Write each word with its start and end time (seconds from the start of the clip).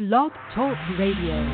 Blog 0.00 0.32
Talk 0.54 0.78
Radio. 0.98 1.44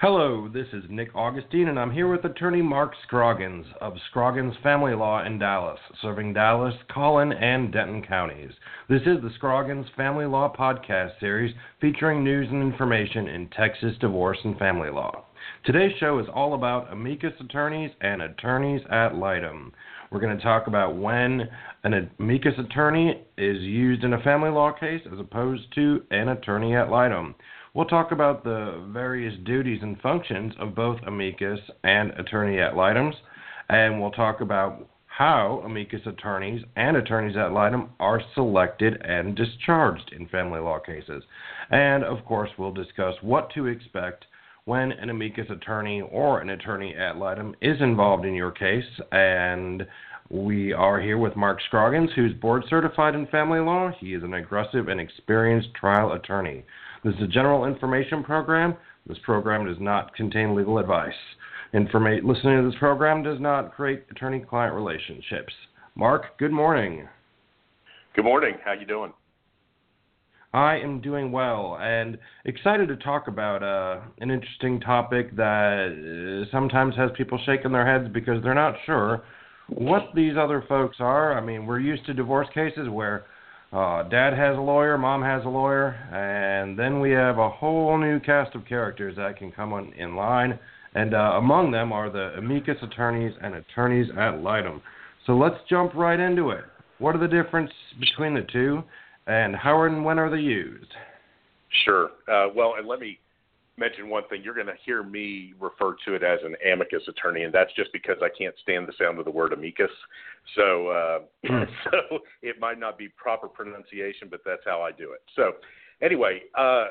Hello, 0.00 0.50
this 0.52 0.66
is 0.72 0.82
Nick 0.90 1.14
Augustine, 1.14 1.68
and 1.68 1.78
I'm 1.78 1.92
here 1.92 2.08
with 2.08 2.24
attorney 2.24 2.60
Mark 2.60 2.90
Scroggins 3.04 3.66
of 3.80 3.92
Scroggins 4.10 4.54
Family 4.64 4.96
Law 4.96 5.24
in 5.24 5.38
Dallas, 5.38 5.78
serving 6.02 6.32
Dallas, 6.34 6.74
Collin, 6.92 7.32
and 7.32 7.72
Denton 7.72 8.02
counties. 8.02 8.50
This 8.88 9.02
is 9.02 9.22
the 9.22 9.30
Scroggins 9.36 9.86
Family 9.96 10.26
Law 10.26 10.52
podcast 10.52 11.20
series 11.20 11.54
featuring 11.80 12.24
news 12.24 12.48
and 12.50 12.60
information 12.60 13.28
in 13.28 13.48
Texas 13.50 13.94
divorce 14.00 14.38
and 14.42 14.58
family 14.58 14.90
law. 14.90 15.24
Today's 15.64 15.96
show 16.00 16.18
is 16.18 16.26
all 16.34 16.54
about 16.54 16.92
amicus 16.92 17.34
attorneys 17.38 17.92
and 18.00 18.22
attorneys 18.22 18.82
ad 18.90 19.14
litem. 19.14 19.72
We're 20.14 20.20
going 20.20 20.38
to 20.38 20.44
talk 20.44 20.68
about 20.68 20.96
when 20.96 21.48
an 21.82 22.08
amicus 22.20 22.54
attorney 22.56 23.20
is 23.36 23.60
used 23.62 24.04
in 24.04 24.12
a 24.12 24.22
family 24.22 24.48
law 24.48 24.70
case 24.70 25.00
as 25.12 25.18
opposed 25.18 25.64
to 25.74 26.04
an 26.12 26.28
attorney 26.28 26.76
ad 26.76 26.88
litem. 26.88 27.34
We'll 27.74 27.86
talk 27.86 28.12
about 28.12 28.44
the 28.44 28.86
various 28.92 29.34
duties 29.44 29.80
and 29.82 30.00
functions 30.00 30.52
of 30.60 30.76
both 30.76 31.00
amicus 31.04 31.58
and 31.82 32.12
attorney 32.12 32.60
ad 32.60 32.76
litems, 32.76 33.16
and 33.68 34.00
we'll 34.00 34.12
talk 34.12 34.40
about 34.40 34.88
how 35.06 35.60
amicus 35.64 36.02
attorneys 36.06 36.62
and 36.76 36.96
attorneys 36.96 37.36
ad 37.36 37.50
litem 37.50 37.90
are 37.98 38.22
selected 38.34 39.02
and 39.04 39.34
discharged 39.34 40.12
in 40.16 40.28
family 40.28 40.60
law 40.60 40.78
cases. 40.78 41.24
And 41.72 42.04
of 42.04 42.24
course, 42.24 42.50
we'll 42.56 42.70
discuss 42.70 43.16
what 43.20 43.50
to 43.54 43.66
expect 43.66 44.26
when 44.66 44.92
an 44.92 45.10
amicus 45.10 45.46
attorney 45.50 46.00
or 46.00 46.40
an 46.40 46.50
attorney 46.50 46.94
ad 46.94 47.16
litem 47.16 47.54
is 47.60 47.76
involved 47.80 48.24
in 48.24 48.34
your 48.34 48.50
case. 48.50 48.84
And 49.12 49.86
we 50.30 50.72
are 50.72 51.00
here 51.00 51.18
with 51.18 51.36
Mark 51.36 51.58
Scroggins, 51.66 52.10
who's 52.16 52.32
board 52.34 52.64
certified 52.70 53.14
in 53.14 53.26
family 53.26 53.60
law. 53.60 53.90
He 53.98 54.14
is 54.14 54.22
an 54.22 54.34
aggressive 54.34 54.88
and 54.88 55.00
experienced 55.00 55.68
trial 55.78 56.12
attorney. 56.12 56.64
This 57.04 57.14
is 57.16 57.22
a 57.24 57.26
general 57.26 57.66
information 57.66 58.24
program. 58.24 58.74
This 59.06 59.18
program 59.22 59.66
does 59.66 59.76
not 59.80 60.14
contain 60.14 60.54
legal 60.54 60.78
advice. 60.78 61.12
Informa- 61.74 62.24
listening 62.24 62.62
to 62.62 62.70
this 62.70 62.78
program 62.78 63.22
does 63.22 63.38
not 63.40 63.74
create 63.74 64.04
attorney-client 64.10 64.74
relationships. 64.74 65.52
Mark, 65.94 66.38
good 66.38 66.52
morning. 66.52 67.06
Good 68.16 68.24
morning. 68.24 68.54
How 68.64 68.72
you 68.72 68.86
doing? 68.86 69.12
I 70.54 70.76
am 70.76 71.00
doing 71.00 71.32
well 71.32 71.78
and 71.80 72.16
excited 72.44 72.86
to 72.86 72.96
talk 72.96 73.26
about 73.26 73.64
uh, 73.64 74.00
an 74.20 74.30
interesting 74.30 74.78
topic 74.80 75.34
that 75.34 76.44
uh, 76.46 76.50
sometimes 76.52 76.94
has 76.94 77.10
people 77.16 77.40
shaking 77.44 77.72
their 77.72 77.84
heads 77.84 78.08
because 78.14 78.40
they're 78.44 78.54
not 78.54 78.76
sure 78.86 79.24
what 79.68 80.12
these 80.14 80.34
other 80.38 80.64
folks 80.68 80.98
are. 81.00 81.36
I 81.36 81.40
mean, 81.40 81.66
we're 81.66 81.80
used 81.80 82.06
to 82.06 82.14
divorce 82.14 82.46
cases 82.54 82.88
where 82.88 83.24
uh, 83.72 84.04
dad 84.04 84.32
has 84.34 84.56
a 84.56 84.60
lawyer, 84.60 84.96
mom 84.96 85.22
has 85.22 85.44
a 85.44 85.48
lawyer, 85.48 85.88
and 86.12 86.78
then 86.78 87.00
we 87.00 87.10
have 87.10 87.38
a 87.38 87.50
whole 87.50 87.98
new 87.98 88.20
cast 88.20 88.54
of 88.54 88.64
characters 88.64 89.16
that 89.16 89.36
can 89.36 89.50
come 89.50 89.72
on 89.72 89.92
in 89.94 90.14
line. 90.14 90.56
And 90.94 91.14
uh, 91.14 91.32
among 91.38 91.72
them 91.72 91.90
are 91.92 92.10
the 92.10 92.38
amicus 92.38 92.76
attorneys 92.80 93.32
and 93.42 93.54
attorneys 93.54 94.06
ad 94.16 94.40
litem. 94.40 94.80
So 95.26 95.36
let's 95.36 95.56
jump 95.68 95.94
right 95.94 96.20
into 96.20 96.50
it. 96.50 96.62
What 96.98 97.16
are 97.16 97.18
the 97.18 97.26
difference 97.26 97.72
between 97.98 98.34
the 98.34 98.46
two? 98.52 98.84
And 99.26 99.54
how 99.56 99.82
and 99.82 100.04
when 100.04 100.18
are 100.18 100.30
they 100.30 100.42
used? 100.42 100.92
Sure. 101.84 102.10
Uh, 102.30 102.48
well, 102.54 102.74
and 102.78 102.86
let 102.86 103.00
me 103.00 103.18
mention 103.76 104.08
one 104.08 104.22
thing. 104.28 104.42
You're 104.42 104.54
going 104.54 104.66
to 104.66 104.76
hear 104.84 105.02
me 105.02 105.54
refer 105.58 105.96
to 106.04 106.14
it 106.14 106.22
as 106.22 106.38
an 106.44 106.54
amicus 106.70 107.02
attorney, 107.08 107.42
and 107.42 107.52
that's 107.52 107.72
just 107.74 107.92
because 107.92 108.16
I 108.22 108.28
can't 108.36 108.54
stand 108.62 108.86
the 108.86 108.92
sound 108.98 109.18
of 109.18 109.24
the 109.24 109.30
word 109.30 109.52
amicus. 109.52 109.90
So, 110.54 110.88
uh, 110.88 111.18
so 111.84 112.18
it 112.42 112.60
might 112.60 112.78
not 112.78 112.98
be 112.98 113.08
proper 113.08 113.48
pronunciation, 113.48 114.28
but 114.30 114.40
that's 114.44 114.62
how 114.64 114.82
I 114.82 114.92
do 114.92 115.12
it. 115.12 115.22
So, 115.34 115.54
anyway, 116.02 116.42
uh, 116.56 116.86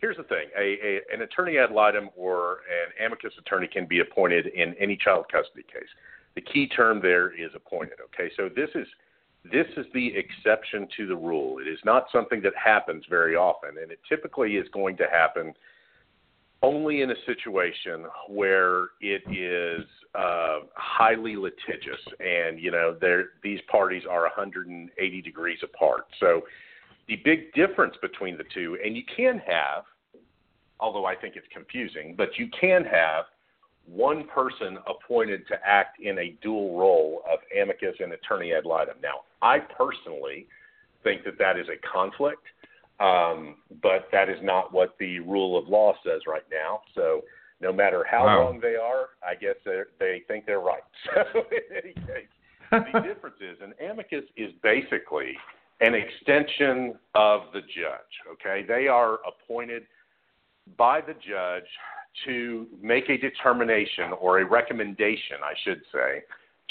here's 0.00 0.16
the 0.16 0.24
thing: 0.24 0.48
a, 0.58 0.78
a, 0.84 1.00
an 1.14 1.22
attorney 1.22 1.58
ad 1.58 1.70
litem 1.70 2.10
or 2.16 2.58
an 2.98 3.06
amicus 3.06 3.32
attorney 3.38 3.68
can 3.68 3.86
be 3.86 4.00
appointed 4.00 4.46
in 4.46 4.74
any 4.80 4.96
child 4.96 5.26
custody 5.30 5.64
case. 5.72 5.88
The 6.34 6.42
key 6.42 6.68
term 6.68 7.00
there 7.00 7.30
is 7.30 7.50
appointed. 7.54 7.98
Okay, 8.06 8.30
so 8.36 8.48
this 8.54 8.68
is 8.74 8.86
this 9.50 9.66
is 9.76 9.86
the 9.94 10.12
exception 10.16 10.88
to 10.96 11.06
the 11.06 11.16
rule. 11.16 11.58
It 11.58 11.68
is 11.68 11.78
not 11.84 12.06
something 12.12 12.40
that 12.42 12.52
happens 12.62 13.04
very 13.08 13.36
often, 13.36 13.70
and 13.80 13.90
it 13.90 14.00
typically 14.08 14.56
is 14.56 14.66
going 14.72 14.96
to 14.98 15.04
happen 15.10 15.54
only 16.62 17.02
in 17.02 17.10
a 17.10 17.14
situation 17.26 18.06
where 18.28 18.88
it 19.00 19.22
is 19.30 19.86
uh, 20.14 20.60
highly 20.74 21.36
litigious, 21.36 22.00
and 22.18 22.58
you 22.58 22.70
know 22.70 22.96
these 23.42 23.60
parties 23.70 24.02
are 24.08 24.22
180 24.22 25.22
degrees 25.22 25.58
apart. 25.62 26.06
So 26.18 26.42
the 27.08 27.16
big 27.24 27.52
difference 27.52 27.94
between 28.00 28.36
the 28.36 28.44
two, 28.52 28.78
and 28.84 28.96
you 28.96 29.02
can 29.16 29.40
have, 29.46 29.84
although 30.80 31.04
I 31.04 31.14
think 31.14 31.36
it's 31.36 31.46
confusing, 31.52 32.14
but 32.16 32.30
you 32.36 32.48
can 32.58 32.84
have 32.84 33.26
one 33.86 34.26
person 34.26 34.78
appointed 34.86 35.46
to 35.48 35.54
act 35.64 36.00
in 36.00 36.18
a 36.18 36.36
dual 36.42 36.78
role 36.78 37.22
of 37.30 37.38
amicus 37.60 37.96
and 38.00 38.12
attorney 38.12 38.52
ad 38.52 38.64
litem. 38.64 38.96
Now, 39.02 39.20
I 39.42 39.58
personally 39.58 40.46
think 41.04 41.24
that 41.24 41.38
that 41.38 41.56
is 41.58 41.66
a 41.68 41.86
conflict, 41.86 42.42
um, 42.98 43.56
but 43.82 44.08
that 44.12 44.28
is 44.28 44.38
not 44.42 44.72
what 44.72 44.96
the 44.98 45.20
rule 45.20 45.56
of 45.56 45.68
law 45.68 45.94
says 46.04 46.22
right 46.26 46.44
now. 46.50 46.80
So, 46.94 47.22
no 47.60 47.72
matter 47.72 48.04
how 48.10 48.26
wow. 48.26 48.40
wrong 48.40 48.60
they 48.60 48.76
are, 48.76 49.10
I 49.26 49.34
guess 49.34 49.54
they 49.64 50.22
think 50.28 50.46
they're 50.46 50.60
right. 50.60 50.82
So, 51.32 51.40
in 51.50 51.76
any 51.76 51.94
case, 51.94 52.28
the 52.70 53.00
difference 53.06 53.36
is 53.40 53.58
an 53.62 53.72
amicus 53.88 54.24
is 54.36 54.52
basically 54.62 55.36
an 55.80 55.94
extension 55.94 56.94
of 57.14 57.42
the 57.52 57.60
judge. 57.60 58.32
Okay, 58.32 58.64
they 58.66 58.88
are 58.88 59.18
appointed 59.26 59.84
by 60.76 61.00
the 61.00 61.14
judge 61.14 61.68
to 62.24 62.66
make 62.82 63.08
a 63.08 63.18
determination 63.18 64.12
or 64.20 64.40
a 64.40 64.44
recommendation, 64.44 65.36
I 65.42 65.54
should 65.64 65.82
say, 65.92 66.22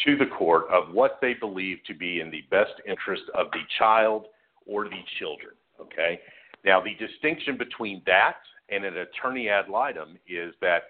to 0.06 0.18
the 0.18 0.26
court 0.38 0.66
of 0.72 0.94
what 0.94 1.20
they 1.22 1.34
believe 1.34 1.78
to 1.88 1.94
be 1.94 2.20
in 2.20 2.30
the 2.30 2.44
best 2.50 2.74
interest 2.88 3.24
of 3.34 3.48
the 3.52 3.62
child 3.78 4.26
or 4.66 4.86
the 4.86 5.02
children. 5.20 5.54
Okay? 5.80 6.20
Now, 6.66 6.82
the 6.82 6.96
distinction 6.96 7.58
between 7.58 8.02
that 8.06 8.38
and 8.70 8.84
an 8.84 8.98
attorney 8.98 9.50
ad 9.50 9.70
litem 9.70 10.18
is 10.28 10.54
that 10.62 10.84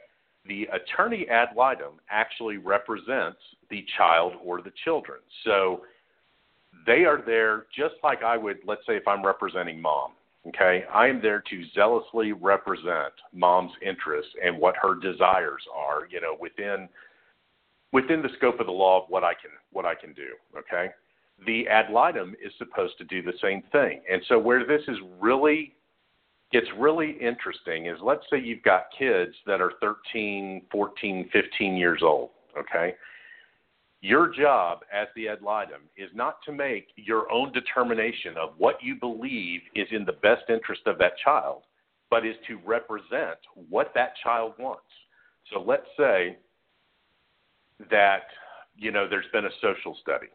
the 0.47 0.67
attorney 0.71 1.27
ad 1.29 1.49
litem 1.55 1.99
actually 2.09 2.57
represents 2.57 3.39
the 3.69 3.85
child 3.97 4.33
or 4.43 4.61
the 4.61 4.71
children. 4.83 5.19
So 5.43 5.81
they 6.85 7.03
are 7.03 7.21
there 7.25 7.65
just 7.75 7.95
like 8.03 8.23
I 8.23 8.37
would, 8.37 8.57
let's 8.65 8.85
say, 8.87 8.95
if 8.95 9.07
I'm 9.07 9.25
representing 9.25 9.81
mom. 9.81 10.11
Okay, 10.47 10.83
I 10.93 11.07
am 11.07 11.21
there 11.21 11.43
to 11.49 11.63
zealously 11.73 12.31
represent 12.31 13.13
mom's 13.33 13.71
interests 13.81 14.31
and 14.43 14.57
what 14.59 14.75
her 14.79 14.93
desires 14.93 15.63
are, 15.75 16.07
you 16.09 16.21
know, 16.21 16.37
within 16.39 16.87
within 17.91 18.21
the 18.21 18.29
scope 18.37 18.59
of 18.59 18.65
the 18.67 18.71
law 18.71 19.01
of 19.01 19.09
what 19.09 19.23
I 19.23 19.33
can 19.33 19.51
what 19.71 19.85
I 19.85 19.95
can 19.95 20.13
do. 20.13 20.29
Okay, 20.55 20.91
the 21.47 21.67
ad 21.67 21.89
litem 21.91 22.35
is 22.43 22.51
supposed 22.59 22.97
to 22.99 23.03
do 23.05 23.23
the 23.23 23.33
same 23.41 23.63
thing, 23.71 24.01
and 24.11 24.21
so 24.27 24.37
where 24.37 24.65
this 24.65 24.81
is 24.87 24.97
really 25.19 25.73
gets 26.51 26.67
really 26.77 27.17
interesting 27.19 27.87
is 27.87 27.97
let's 28.03 28.23
say 28.29 28.39
you've 28.39 28.63
got 28.63 28.85
kids 28.97 29.33
that 29.47 29.61
are 29.61 29.73
13, 29.81 30.61
14, 30.71 31.29
15 31.33 31.75
years 31.75 32.01
old. 32.03 32.29
Okay, 32.57 32.93
your 34.05 34.31
job 34.31 34.81
as 34.93 35.07
the 35.15 35.27
ad 35.27 35.41
litem 35.41 35.81
is 35.97 36.11
not 36.13 36.37
to 36.45 36.51
make 36.51 36.89
your 36.95 37.31
own 37.31 37.51
determination 37.51 38.35
of 38.37 38.51
what 38.59 38.75
you 38.79 38.95
believe 38.95 39.61
is 39.73 39.87
in 39.91 40.05
the 40.05 40.13
best 40.13 40.43
interest 40.47 40.83
of 40.85 40.99
that 40.99 41.13
child, 41.23 41.63
but 42.11 42.23
is 42.23 42.35
to 42.47 42.59
represent 42.63 43.39
what 43.67 43.93
that 43.95 44.13
child 44.23 44.53
wants. 44.59 44.83
So 45.51 45.59
let's 45.59 45.87
say 45.97 46.37
that 47.89 48.27
you 48.77 48.91
know 48.91 49.07
there's 49.09 49.25
been 49.33 49.45
a 49.45 49.55
social 49.59 49.97
study 50.01 50.27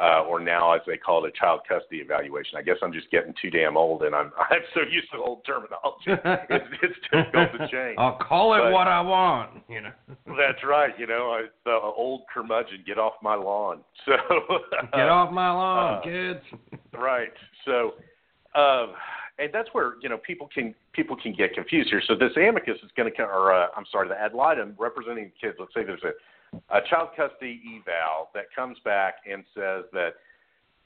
uh, 0.00 0.22
or 0.22 0.38
now 0.38 0.72
as 0.72 0.80
they 0.86 0.96
call 0.96 1.24
it, 1.24 1.32
a 1.34 1.38
child 1.38 1.60
custody 1.68 1.98
evaluation. 1.98 2.56
I 2.56 2.62
guess 2.62 2.76
I'm 2.82 2.92
just 2.92 3.10
getting 3.10 3.34
too 3.40 3.50
damn 3.50 3.76
old, 3.76 4.02
and 4.02 4.14
I'm 4.14 4.30
I'm 4.50 4.62
so 4.74 4.80
used 4.80 5.10
to 5.12 5.18
old 5.18 5.44
terminology. 5.44 6.06
it's, 6.50 6.64
it's 6.82 6.94
difficult 7.12 7.52
to 7.52 7.68
change. 7.68 7.96
I'll 7.98 8.18
call 8.18 8.54
it 8.54 8.60
but, 8.60 8.72
what 8.72 8.86
I 8.86 9.00
want. 9.00 9.62
You 9.68 9.82
know. 9.82 9.92
that's 10.26 10.62
right. 10.64 10.92
You 10.98 11.06
know, 11.06 11.30
I, 11.30 11.46
the 11.64 11.72
old 11.72 12.22
curmudgeon, 12.32 12.84
get 12.86 12.98
off 12.98 13.14
my 13.22 13.34
lawn. 13.34 13.80
So 14.06 14.12
get 14.92 15.08
off 15.08 15.32
my 15.32 15.50
lawn, 15.50 15.94
uh, 15.94 16.00
kids. 16.02 16.44
right. 16.94 17.32
So. 17.64 17.94
Um, 18.54 18.94
and 19.38 19.50
that's 19.52 19.68
where 19.72 19.94
you 20.00 20.08
know 20.08 20.18
people 20.18 20.48
can 20.52 20.74
people 20.92 21.16
can 21.16 21.32
get 21.32 21.54
confused 21.54 21.90
here. 21.90 22.02
So 22.06 22.14
this 22.14 22.32
amicus 22.36 22.78
is 22.82 22.90
going 22.96 23.12
to, 23.14 23.22
or 23.22 23.54
uh, 23.54 23.66
I'm 23.76 23.84
sorry, 23.92 24.08
the 24.08 24.18
ad 24.20 24.34
litem 24.34 24.74
representing 24.78 25.30
kids. 25.40 25.56
Let's 25.60 25.72
say 25.74 25.84
there's 25.84 26.02
a 26.02 26.10
a 26.70 26.80
child 26.88 27.10
custody 27.16 27.60
eval 27.66 28.30
that 28.34 28.44
comes 28.54 28.78
back 28.84 29.16
and 29.30 29.44
says 29.54 29.84
that 29.92 30.14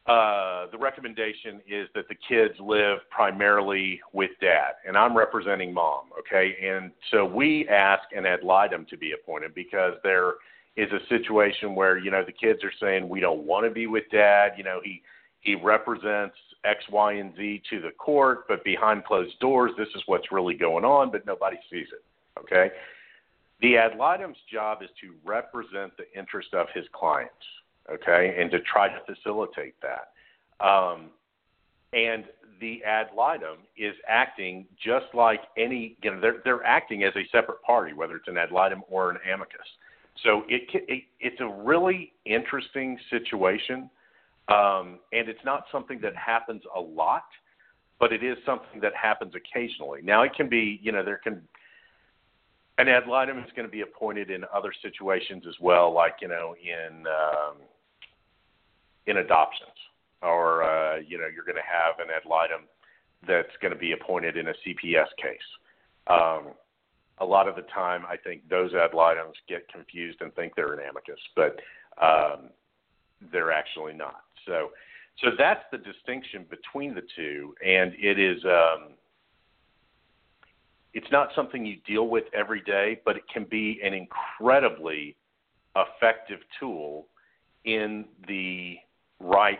uh, 0.06 0.66
the 0.72 0.78
recommendation 0.78 1.60
is 1.68 1.88
that 1.94 2.08
the 2.08 2.16
kids 2.28 2.54
live 2.58 2.98
primarily 3.10 4.00
with 4.12 4.30
dad, 4.40 4.72
and 4.86 4.96
I'm 4.96 5.16
representing 5.16 5.72
mom, 5.72 6.06
okay? 6.18 6.56
And 6.60 6.90
so 7.12 7.24
we 7.24 7.68
ask 7.68 8.02
an 8.16 8.26
ad 8.26 8.42
litem 8.42 8.84
to 8.90 8.96
be 8.96 9.12
appointed 9.12 9.54
because 9.54 9.94
there 10.02 10.34
is 10.76 10.88
a 10.90 11.06
situation 11.08 11.74
where 11.74 11.98
you 11.98 12.10
know 12.10 12.24
the 12.24 12.32
kids 12.32 12.64
are 12.64 12.72
saying 12.80 13.08
we 13.08 13.20
don't 13.20 13.44
want 13.44 13.64
to 13.64 13.70
be 13.70 13.86
with 13.86 14.04
dad. 14.10 14.52
You 14.56 14.64
know 14.64 14.80
he 14.82 15.02
he 15.40 15.54
represents 15.54 16.34
X, 16.64 16.82
Y, 16.90 17.14
and 17.14 17.34
Z 17.36 17.62
to 17.70 17.80
the 17.80 17.90
court, 17.90 18.48
but 18.48 18.64
behind 18.64 19.04
closed 19.04 19.38
doors, 19.40 19.72
this 19.76 19.88
is 19.94 20.02
what's 20.06 20.30
really 20.32 20.54
going 20.54 20.84
on, 20.84 21.10
but 21.10 21.26
nobody 21.26 21.56
sees 21.70 21.88
it. 21.92 22.02
Okay? 22.40 22.70
The 23.62 23.76
ad 23.76 23.96
litem's 23.96 24.36
job 24.52 24.82
is 24.82 24.90
to 25.00 25.14
represent 25.24 25.92
the 25.96 26.04
interest 26.18 26.52
of 26.52 26.66
his 26.74 26.84
clients, 26.92 27.32
okay, 27.90 28.36
and 28.38 28.50
to 28.50 28.58
try 28.60 28.88
to 28.88 28.98
facilitate 29.06 29.76
that. 29.80 30.64
Um, 30.64 31.10
and 31.92 32.24
the 32.60 32.82
ad 32.84 33.08
litem 33.16 33.58
is 33.76 33.94
acting 34.08 34.66
just 34.84 35.06
like 35.14 35.40
any, 35.56 35.96
you 36.02 36.10
know, 36.10 36.20
they're, 36.20 36.36
they're 36.44 36.64
acting 36.64 37.04
as 37.04 37.12
a 37.16 37.22
separate 37.30 37.62
party, 37.62 37.92
whether 37.92 38.16
it's 38.16 38.28
an 38.28 38.36
ad 38.36 38.50
litem 38.50 38.82
or 38.90 39.10
an 39.10 39.18
amicus. 39.32 39.60
So 40.24 40.42
it, 40.48 40.62
it 40.74 41.04
it's 41.20 41.40
a 41.40 41.48
really 41.48 42.12
interesting 42.24 42.98
situation, 43.10 43.88
um, 44.48 44.98
and 45.12 45.28
it's 45.28 45.44
not 45.44 45.64
something 45.70 46.00
that 46.02 46.14
happens 46.16 46.62
a 46.76 46.80
lot, 46.80 47.24
but 47.98 48.12
it 48.12 48.22
is 48.22 48.36
something 48.44 48.80
that 48.80 48.92
happens 49.00 49.34
occasionally. 49.34 50.00
Now 50.02 50.22
it 50.22 50.34
can 50.34 50.48
be, 50.48 50.80
you 50.82 50.92
know, 50.92 51.04
there 51.04 51.20
can 51.22 51.42
an 52.78 52.88
ad 52.88 53.06
litem 53.06 53.38
is 53.38 53.50
going 53.54 53.66
to 53.66 53.72
be 53.72 53.82
appointed 53.82 54.30
in 54.30 54.44
other 54.54 54.72
situations 54.82 55.44
as 55.46 55.54
well, 55.60 55.92
like 55.92 56.16
you 56.20 56.28
know 56.28 56.54
in 56.62 57.04
um, 57.06 57.56
in 59.06 59.18
adoptions, 59.18 59.70
or 60.22 60.62
uh, 60.62 60.96
you 60.96 61.18
know 61.18 61.26
you're 61.32 61.44
going 61.44 61.56
to 61.56 61.62
have 61.62 61.98
an 61.98 62.12
ad 62.14 62.28
litem 62.28 62.62
that's 63.26 63.56
going 63.60 63.72
to 63.72 63.78
be 63.78 63.92
appointed 63.92 64.36
in 64.36 64.48
a 64.48 64.52
CPS 64.66 65.08
case. 65.16 65.38
Um, 66.08 66.54
a 67.18 67.24
lot 67.24 67.46
of 67.46 67.54
the 67.54 67.62
time, 67.62 68.04
I 68.08 68.16
think 68.16 68.48
those 68.48 68.72
ad 68.74 68.94
litems 68.94 69.34
get 69.48 69.68
confused 69.68 70.20
and 70.20 70.34
think 70.34 70.56
they're 70.56 70.72
an 70.72 70.80
amicus, 70.88 71.20
but 71.36 71.60
um, 72.02 72.50
they're 73.30 73.52
actually 73.52 73.92
not. 73.92 74.22
So, 74.46 74.70
so 75.22 75.28
that's 75.38 75.62
the 75.70 75.78
distinction 75.78 76.46
between 76.50 76.94
the 76.94 77.02
two, 77.14 77.54
and 77.64 77.92
it 77.98 78.18
is. 78.18 78.42
Um, 78.44 78.94
it's 80.94 81.10
not 81.10 81.28
something 81.34 81.64
you 81.64 81.76
deal 81.86 82.08
with 82.08 82.24
every 82.34 82.60
day, 82.62 83.00
but 83.04 83.16
it 83.16 83.22
can 83.32 83.44
be 83.50 83.80
an 83.82 83.94
incredibly 83.94 85.16
effective 85.76 86.40
tool 86.60 87.06
in 87.64 88.04
the 88.28 88.76
right 89.20 89.58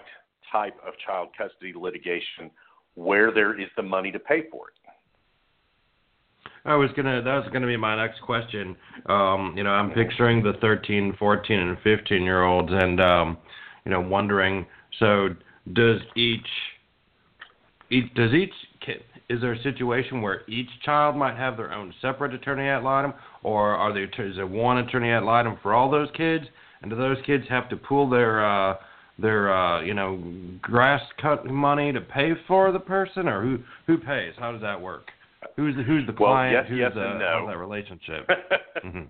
type 0.51 0.77
of 0.87 0.95
child 1.05 1.29
custody 1.37 1.73
litigation 1.75 2.51
where 2.95 3.33
there 3.33 3.59
is 3.59 3.69
the 3.77 3.83
money 3.83 4.13
to 4.13 4.19
pay 4.19 4.43
for 4.51 4.69
it. 4.69 4.75
I 6.65 6.77
was 6.77 6.91
gonna. 6.95 7.23
That 7.23 7.35
was 7.35 7.49
gonna 7.53 7.67
be 7.67 7.77
my 7.77 7.97
next 7.97 8.21
question. 8.21 8.77
Um, 9.07 9.55
you 9.57 9.65
know, 9.65 9.71
I'm 9.71 9.91
picturing 9.91 10.45
the 10.45 10.53
13, 10.61 11.17
14, 11.19 11.59
and 11.59 11.77
15 11.83 12.23
year 12.23 12.45
olds, 12.45 12.71
and 12.73 13.01
um, 13.01 13.39
you 13.85 13.91
know, 13.91 14.01
wondering. 14.01 14.65
So, 15.01 15.31
does 15.73 16.01
each, 16.15 16.47
each 17.91 18.15
does 18.15 18.33
each 18.33 18.53
is 19.29 19.41
there 19.41 19.53
a 19.53 19.63
situation 19.63 20.23
where 20.23 20.43
each 20.49 20.69
child 20.85 21.17
might 21.17 21.37
have 21.37 21.57
their 21.57 21.73
own 21.73 21.93
separate 22.01 22.35
attorney 22.35 22.69
ad 22.69 22.83
litem, 22.83 23.15
or 23.43 23.75
are 23.75 23.93
there 23.93 24.05
is 24.05 24.37
there 24.37 24.47
one 24.47 24.79
attorney 24.79 25.11
ad 25.11 25.23
litem 25.23 25.59
for 25.63 25.75
all 25.75 25.91
those 25.91 26.09
kids? 26.17 26.45
And 26.83 26.91
do 26.91 26.97
those 26.97 27.19
kids 27.25 27.45
have 27.49 27.69
to 27.71 27.77
pool 27.77 28.11
their 28.11 28.45
uh, 28.45 28.77
their 29.19 29.53
uh, 29.53 29.83
you 29.83 29.95
know 29.95 30.23
grass 30.61 31.03
cut 31.21 31.47
money 31.47 31.93
to 31.93 32.01
pay 32.01 32.33
for 32.47 32.73
the 32.73 32.81
person, 32.81 33.29
or 33.29 33.43
who 33.43 33.59
who 33.87 33.99
pays? 33.99 34.35
How 34.39 34.53
does 34.53 34.63
that 34.63 34.81
work? 34.81 35.09
Who's 35.57 35.77
the 35.77 35.83
who's 35.83 36.07
the 36.07 36.13
well, 36.19 36.33
client? 36.33 36.55
Yes, 36.55 36.65
who's 36.69 36.79
yes 36.79 36.93
the, 36.95 37.11
and 37.11 37.19
no. 37.19 37.47
that 37.47 37.59
relationship? 37.59 38.29
mm-hmm. 38.85 39.03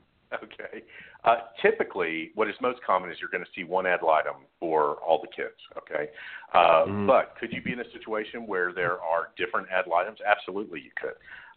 Uh, 1.25 1.37
typically, 1.61 2.33
what 2.35 2.49
is 2.49 2.55
most 2.61 2.81
common 2.85 3.09
is 3.11 3.17
you're 3.21 3.31
going 3.31 3.45
to 3.45 3.51
see 3.55 3.63
one 3.63 3.87
ad 3.87 4.01
litem 4.05 4.35
for 4.59 4.97
all 4.97 5.21
the 5.21 5.29
kids. 5.29 5.55
Okay, 5.79 6.11
uh, 6.53 6.85
mm-hmm. 6.85 7.07
but 7.07 7.35
could 7.39 7.53
you 7.53 7.63
be 7.63 7.73
in 7.73 7.81
a 7.81 7.91
situation 7.93 8.47
where 8.47 8.73
there 8.73 9.01
are 9.01 9.29
different 9.37 9.69
ad 9.71 9.85
litems? 9.89 10.19
Absolutely, 10.27 10.81
you 10.81 10.91
could, 11.01 11.15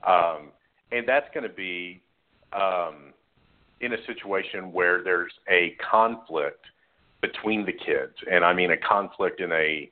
um, 0.07 0.51
and 0.91 1.07
that's 1.07 1.27
going 1.33 1.47
to 1.47 1.55
be 1.55 2.01
um, 2.53 3.11
in 3.81 3.93
a 3.93 4.05
situation 4.05 4.71
where 4.71 5.03
there's 5.03 5.33
a 5.49 5.75
conflict 5.91 6.63
between 7.21 7.65
the 7.65 7.73
kids, 7.73 8.13
and 8.31 8.45
I 8.45 8.53
mean 8.53 8.69
a 8.69 8.77
conflict 8.77 9.41
in 9.41 9.51
a 9.51 9.89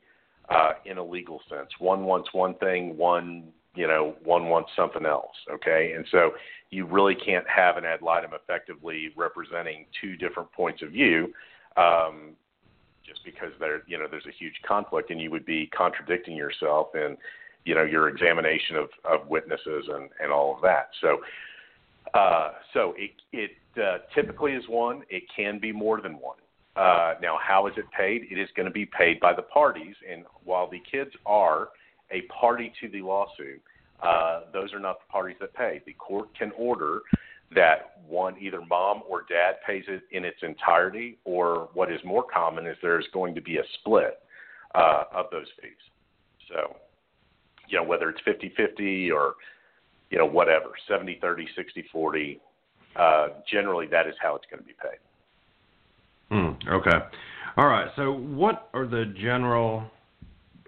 uh, 0.50 0.74
in 0.86 1.00
a 1.00 1.04
legal 1.04 1.42
sense. 1.50 1.70
One 1.80 2.04
wants 2.04 2.30
one 2.32 2.54
thing, 2.56 2.96
one 2.96 3.54
you 3.76 3.88
know, 3.88 4.16
one 4.24 4.50
wants 4.50 4.70
something 4.76 5.06
else. 5.06 5.36
Okay, 5.52 5.94
and 5.96 6.06
so 6.12 6.32
you 6.74 6.86
really 6.86 7.16
can't 7.16 7.46
have 7.48 7.78
an 7.78 7.86
ad 7.86 8.02
litem 8.02 8.32
effectively 8.34 9.12
representing 9.16 9.86
two 10.02 10.16
different 10.16 10.52
points 10.52 10.82
of 10.82 10.90
view, 10.90 11.32
um, 11.78 12.32
just 13.06 13.24
because 13.24 13.52
there, 13.60 13.84
you 13.86 13.98
know, 13.98 14.08
there's 14.10 14.26
a 14.26 14.38
huge 14.38 14.56
conflict, 14.68 15.12
and 15.12 15.22
you 15.22 15.30
would 15.30 15.46
be 15.46 15.68
contradicting 15.68 16.36
yourself 16.36 16.88
in, 16.96 17.16
you 17.66 17.76
know, 17.76 17.84
your 17.84 18.10
examination 18.10 18.76
of, 18.76 18.90
of 19.06 19.28
witnesses 19.28 19.86
and, 19.94 20.10
and 20.22 20.32
all 20.32 20.56
of 20.56 20.62
that. 20.62 20.90
So, 21.02 21.20
uh, 22.14 22.52
so 22.74 22.94
it 22.98 23.12
it 23.32 23.52
uh, 23.78 24.00
typically 24.16 24.54
is 24.54 24.64
one. 24.68 25.04
It 25.10 25.24
can 25.36 25.60
be 25.60 25.72
more 25.72 26.02
than 26.02 26.14
one. 26.14 26.38
Uh, 26.76 27.14
now, 27.22 27.38
how 27.42 27.68
is 27.68 27.74
it 27.78 27.86
paid? 27.96 28.24
It 28.32 28.40
is 28.40 28.50
going 28.56 28.66
to 28.66 28.72
be 28.72 28.86
paid 28.86 29.20
by 29.20 29.34
the 29.34 29.44
parties, 29.44 29.96
and 30.12 30.24
while 30.44 30.70
the 30.70 30.82
kids 30.92 31.12
are 31.26 31.70
a 32.12 32.22
party 32.24 32.72
to 32.82 32.90
the 32.90 33.02
lawsuit, 33.02 33.62
uh, 34.04 34.42
those 34.52 34.74
are 34.74 34.80
not 34.80 34.98
the 35.00 35.12
parties 35.12 35.38
that 35.40 35.54
pay. 35.54 35.82
The 35.86 35.94
court 35.94 36.28
can 36.38 36.52
order 36.58 37.00
that 37.56 38.02
one, 38.08 38.36
either 38.40 38.62
mom 38.70 39.02
or 39.08 39.24
dad 39.30 39.56
pays 39.66 39.84
it 39.88 40.04
in 40.12 40.26
its 40.26 40.38
entirety, 40.42 41.18
or 41.24 41.70
what 41.74 41.92
is 41.92 42.00
more 42.04 42.24
common 42.24 42.66
is 42.66 42.76
there's 42.82 43.08
going 43.14 43.36
to 43.36 43.42
be 43.42 43.58
a 43.58 43.64
split 43.80 44.20
uh, 44.76 45.04
of 45.14 45.28
those 45.32 45.48
fees. 45.62 45.72
So, 46.50 46.76
you 47.70 47.78
know, 47.78 47.84
whether 47.84 48.10
it's 48.10 48.20
50 48.26 48.54
50 48.58 49.12
or, 49.12 49.36
you 50.10 50.18
know, 50.18 50.26
whatever, 50.26 50.72
70 50.88 51.20
30, 51.22 51.48
60 51.56 51.86
40, 51.92 52.40
uh, 52.96 53.28
generally 53.50 53.88
that 53.88 54.08
is 54.08 54.16
how 54.22 54.36
it's 54.36 54.46
going 54.50 54.62
to 54.62 54.68
be 54.68 54.74
paid. 54.82 55.00
Hmm, 56.30 56.70
okay. 56.70 57.06
All 57.58 57.68
right. 57.68 57.90
So, 57.96 58.12
what 58.12 58.70
are 58.74 58.88
the 58.88 59.14
general 59.22 59.84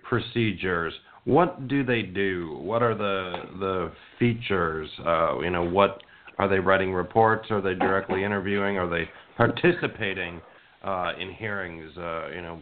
procedures 0.03 0.93
what 1.25 1.67
do 1.67 1.83
they 1.83 2.03
do? 2.03 2.57
What 2.61 2.81
are 2.81 2.95
the 2.95 3.33
the 3.59 3.91
features? 4.19 4.89
Uh, 5.05 5.39
you 5.39 5.49
know, 5.49 5.63
what 5.63 6.01
are 6.37 6.47
they 6.47 6.59
writing 6.59 6.93
reports? 6.93 7.47
Are 7.49 7.61
they 7.61 7.73
directly 7.73 8.23
interviewing? 8.23 8.77
Are 8.77 8.89
they 8.89 9.09
participating 9.35 10.39
uh, 10.83 11.13
in 11.19 11.33
hearings? 11.33 11.91
Uh, 11.97 12.29
you 12.29 12.41
know, 12.41 12.59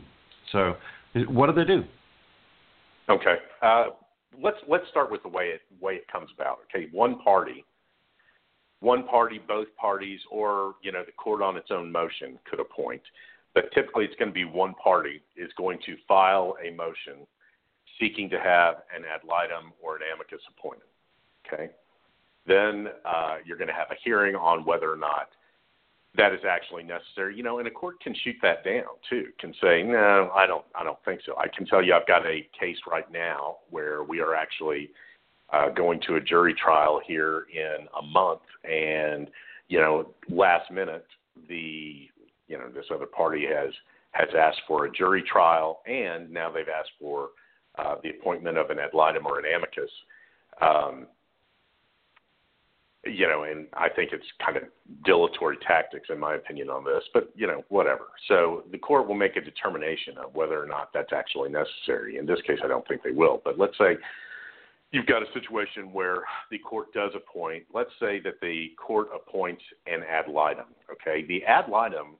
so 0.51 0.75
what 1.27 1.47
do 1.47 1.53
they 1.53 1.65
do? 1.65 1.83
Okay, 3.09 3.35
uh, 3.61 3.85
let's 4.41 4.57
let's 4.69 4.87
start 4.89 5.11
with 5.11 5.21
the 5.23 5.29
way 5.29 5.47
it 5.47 5.61
way 5.81 5.95
it 5.95 6.07
comes 6.07 6.29
about. 6.33 6.59
Okay, 6.73 6.87
one 6.93 7.19
party, 7.19 7.65
one 8.79 9.05
party, 9.05 9.41
both 9.45 9.67
parties, 9.79 10.21
or 10.31 10.75
you 10.81 10.93
know 10.93 11.03
the 11.05 11.11
court 11.11 11.41
on 11.41 11.57
its 11.57 11.67
own 11.69 11.91
motion 11.91 12.39
could 12.49 12.61
appoint, 12.61 13.01
but 13.53 13.65
typically 13.73 14.05
it's 14.05 14.15
going 14.15 14.29
to 14.29 14.33
be 14.33 14.45
one 14.45 14.73
party 14.81 15.21
is 15.35 15.51
going 15.57 15.79
to 15.85 15.97
file 16.07 16.55
a 16.65 16.73
motion 16.73 17.27
seeking 17.99 18.29
to 18.29 18.39
have 18.39 18.75
an 18.95 19.03
ad 19.05 19.21
litem 19.27 19.73
or 19.81 19.97
an 19.97 20.01
amicus 20.13 20.41
appointed. 20.57 20.87
Okay. 21.45 21.71
Then 22.45 22.87
uh, 23.05 23.37
you're 23.45 23.57
going 23.57 23.69
to 23.69 23.73
have 23.73 23.91
a 23.91 23.95
hearing 24.03 24.35
on 24.35 24.65
whether 24.65 24.91
or 24.91 24.97
not 24.97 25.29
that 26.15 26.33
is 26.33 26.41
actually 26.47 26.83
necessary. 26.83 27.35
You 27.35 27.43
know, 27.43 27.59
and 27.59 27.67
a 27.67 27.71
court 27.71 27.99
can 28.01 28.15
shoot 28.23 28.35
that 28.41 28.63
down 28.63 28.83
too. 29.09 29.27
Can 29.39 29.53
say, 29.61 29.83
no, 29.83 30.31
I 30.35 30.45
don't, 30.45 30.65
I 30.75 30.83
don't 30.83 30.99
think 31.05 31.21
so. 31.25 31.35
I 31.37 31.47
can 31.47 31.65
tell 31.65 31.83
you, 31.83 31.93
I've 31.93 32.07
got 32.07 32.25
a 32.25 32.47
case 32.59 32.77
right 32.89 33.09
now 33.11 33.57
where 33.69 34.03
we 34.03 34.19
are 34.19 34.35
actually 34.35 34.89
uh, 35.51 35.69
going 35.69 36.01
to 36.07 36.15
a 36.15 36.21
jury 36.21 36.53
trial 36.53 36.99
here 37.05 37.45
in 37.53 37.87
a 37.99 38.05
month, 38.05 38.41
and 38.63 39.29
you 39.69 39.79
know, 39.79 40.09
last 40.29 40.71
minute, 40.71 41.05
the 41.47 42.09
you 42.47 42.57
know, 42.57 42.69
this 42.69 42.85
other 42.93 43.05
party 43.05 43.45
has 43.47 43.71
has 44.11 44.29
asked 44.37 44.61
for 44.67 44.85
a 44.85 44.91
jury 44.91 45.23
trial, 45.23 45.81
and 45.87 46.31
now 46.31 46.51
they've 46.51 46.67
asked 46.67 46.91
for 46.99 47.29
uh, 47.77 47.95
the 48.03 48.09
appointment 48.09 48.57
of 48.57 48.69
an 48.69 48.79
ad 48.79 48.93
litem 48.93 49.25
or 49.25 49.39
an 49.39 49.45
amicus. 49.55 49.91
Um, 50.61 51.07
you 53.05 53.27
know, 53.27 53.43
and 53.43 53.67
I 53.73 53.89
think 53.89 54.11
it's 54.13 54.25
kind 54.43 54.55
of 54.55 54.63
dilatory 55.03 55.57
tactics, 55.57 56.07
in 56.09 56.19
my 56.19 56.35
opinion, 56.35 56.69
on 56.69 56.85
this, 56.85 57.03
but, 57.13 57.31
you 57.35 57.47
know, 57.47 57.63
whatever. 57.67 58.05
So 58.29 58.63
the 58.71 58.77
court 58.77 59.07
will 59.07 59.15
make 59.15 59.35
a 59.35 59.41
determination 59.41 60.17
of 60.17 60.33
whether 60.33 60.61
or 60.61 60.65
not 60.65 60.91
that's 60.93 61.11
actually 61.11 61.49
necessary. 61.49 62.17
In 62.17 62.25
this 62.25 62.39
case, 62.47 62.59
I 62.63 62.67
don't 62.67 62.87
think 62.87 63.03
they 63.03 63.11
will. 63.11 63.41
But 63.43 63.59
let's 63.59 63.77
say 63.77 63.97
you've 64.91 65.05
got 65.05 65.21
a 65.21 65.25
situation 65.33 65.91
where 65.91 66.23
the 66.49 66.59
court 66.59 66.93
does 66.93 67.11
appoint, 67.13 67.65
let's 67.73 67.91
say 67.99 68.21
that 68.21 68.35
the 68.41 68.67
court 68.77 69.07
appoints 69.13 69.63
an 69.85 70.01
ad 70.09 70.31
litem, 70.31 70.67
okay? 70.89 71.25
The 71.27 71.43
ad 71.43 71.67
litem 71.67 72.15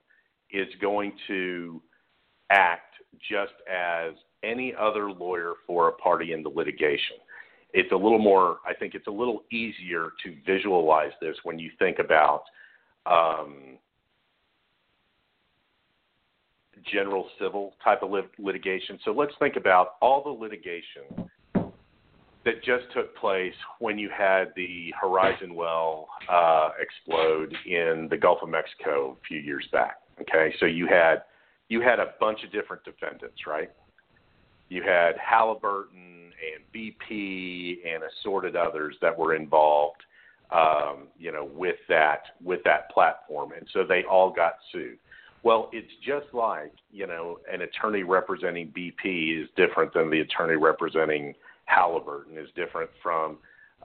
is 0.50 0.68
going 0.82 1.12
to 1.28 1.80
act 2.50 2.94
just 3.30 3.54
as 3.72 4.12
any 4.44 4.74
other 4.78 5.10
lawyer 5.10 5.54
for 5.66 5.88
a 5.88 5.92
party 5.92 6.32
in 6.32 6.42
the 6.42 6.48
litigation. 6.48 7.16
It's 7.72 7.90
a 7.92 7.96
little 7.96 8.18
more, 8.20 8.58
I 8.66 8.74
think 8.74 8.94
it's 8.94 9.08
a 9.08 9.10
little 9.10 9.42
easier 9.50 10.10
to 10.24 10.36
visualize 10.46 11.12
this 11.20 11.36
when 11.42 11.58
you 11.58 11.70
think 11.78 11.98
about 11.98 12.44
um, 13.06 13.78
general 16.92 17.28
civil 17.40 17.74
type 17.82 18.02
of 18.02 18.10
lit- 18.10 18.30
litigation. 18.38 18.98
So 19.04 19.12
let's 19.12 19.32
think 19.38 19.56
about 19.56 19.94
all 20.00 20.22
the 20.22 20.30
litigation 20.30 21.28
that 22.44 22.62
just 22.62 22.84
took 22.94 23.16
place 23.16 23.54
when 23.78 23.98
you 23.98 24.10
had 24.16 24.52
the 24.54 24.92
Horizon 25.00 25.54
well 25.54 26.08
uh, 26.30 26.70
explode 26.78 27.54
in 27.66 28.06
the 28.10 28.16
Gulf 28.16 28.38
of 28.42 28.50
Mexico 28.50 29.16
a 29.18 29.26
few 29.26 29.38
years 29.38 29.66
back. 29.72 29.96
Okay, 30.20 30.54
so 30.60 30.66
you 30.66 30.86
had 30.86 31.22
you 31.68 31.80
had 31.80 31.98
a 31.98 32.14
bunch 32.20 32.44
of 32.44 32.52
different 32.52 32.84
defendants, 32.84 33.46
right? 33.46 33.70
You 34.68 34.82
had 34.82 35.16
Halliburton 35.18 36.32
and 36.34 36.64
BP 36.74 37.78
and 37.86 38.02
assorted 38.02 38.56
others 38.56 38.96
that 39.00 39.16
were 39.16 39.34
involved, 39.34 40.02
um, 40.50 41.08
you 41.18 41.32
know, 41.32 41.44
with 41.44 41.76
that 41.88 42.22
with 42.42 42.60
that 42.64 42.90
platform, 42.90 43.52
and 43.52 43.66
so 43.72 43.84
they 43.84 44.04
all 44.04 44.30
got 44.30 44.54
sued. 44.72 44.98
Well, 45.42 45.68
it's 45.72 45.92
just 46.04 46.32
like 46.32 46.72
you 46.90 47.06
know, 47.06 47.38
an 47.52 47.62
attorney 47.62 48.02
representing 48.02 48.72
BP 48.76 49.42
is 49.42 49.48
different 49.56 49.92
than 49.92 50.10
the 50.10 50.20
attorney 50.20 50.56
representing 50.56 51.34
Halliburton 51.66 52.38
is 52.38 52.48
different 52.56 52.90
from 53.02 53.38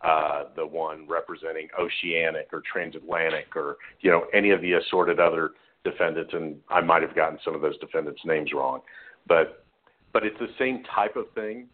uh, 0.03 0.45
the 0.55 0.65
one 0.65 1.05
representing 1.07 1.67
Oceanic 1.77 2.49
or 2.53 2.61
Transatlantic 2.71 3.55
or 3.55 3.77
you 3.99 4.09
know 4.11 4.25
any 4.33 4.51
of 4.51 4.61
the 4.61 4.73
assorted 4.73 5.19
other 5.19 5.51
defendants. 5.83 6.33
And 6.33 6.57
I 6.69 6.81
might 6.81 7.01
have 7.01 7.15
gotten 7.15 7.39
some 7.43 7.55
of 7.55 7.61
those 7.61 7.77
defendants' 7.79 8.21
names 8.25 8.51
wrong, 8.53 8.81
but 9.27 9.65
but 10.13 10.25
it's 10.25 10.37
the 10.39 10.49
same 10.57 10.83
type 10.95 11.15
of 11.15 11.25
thing 11.33 11.67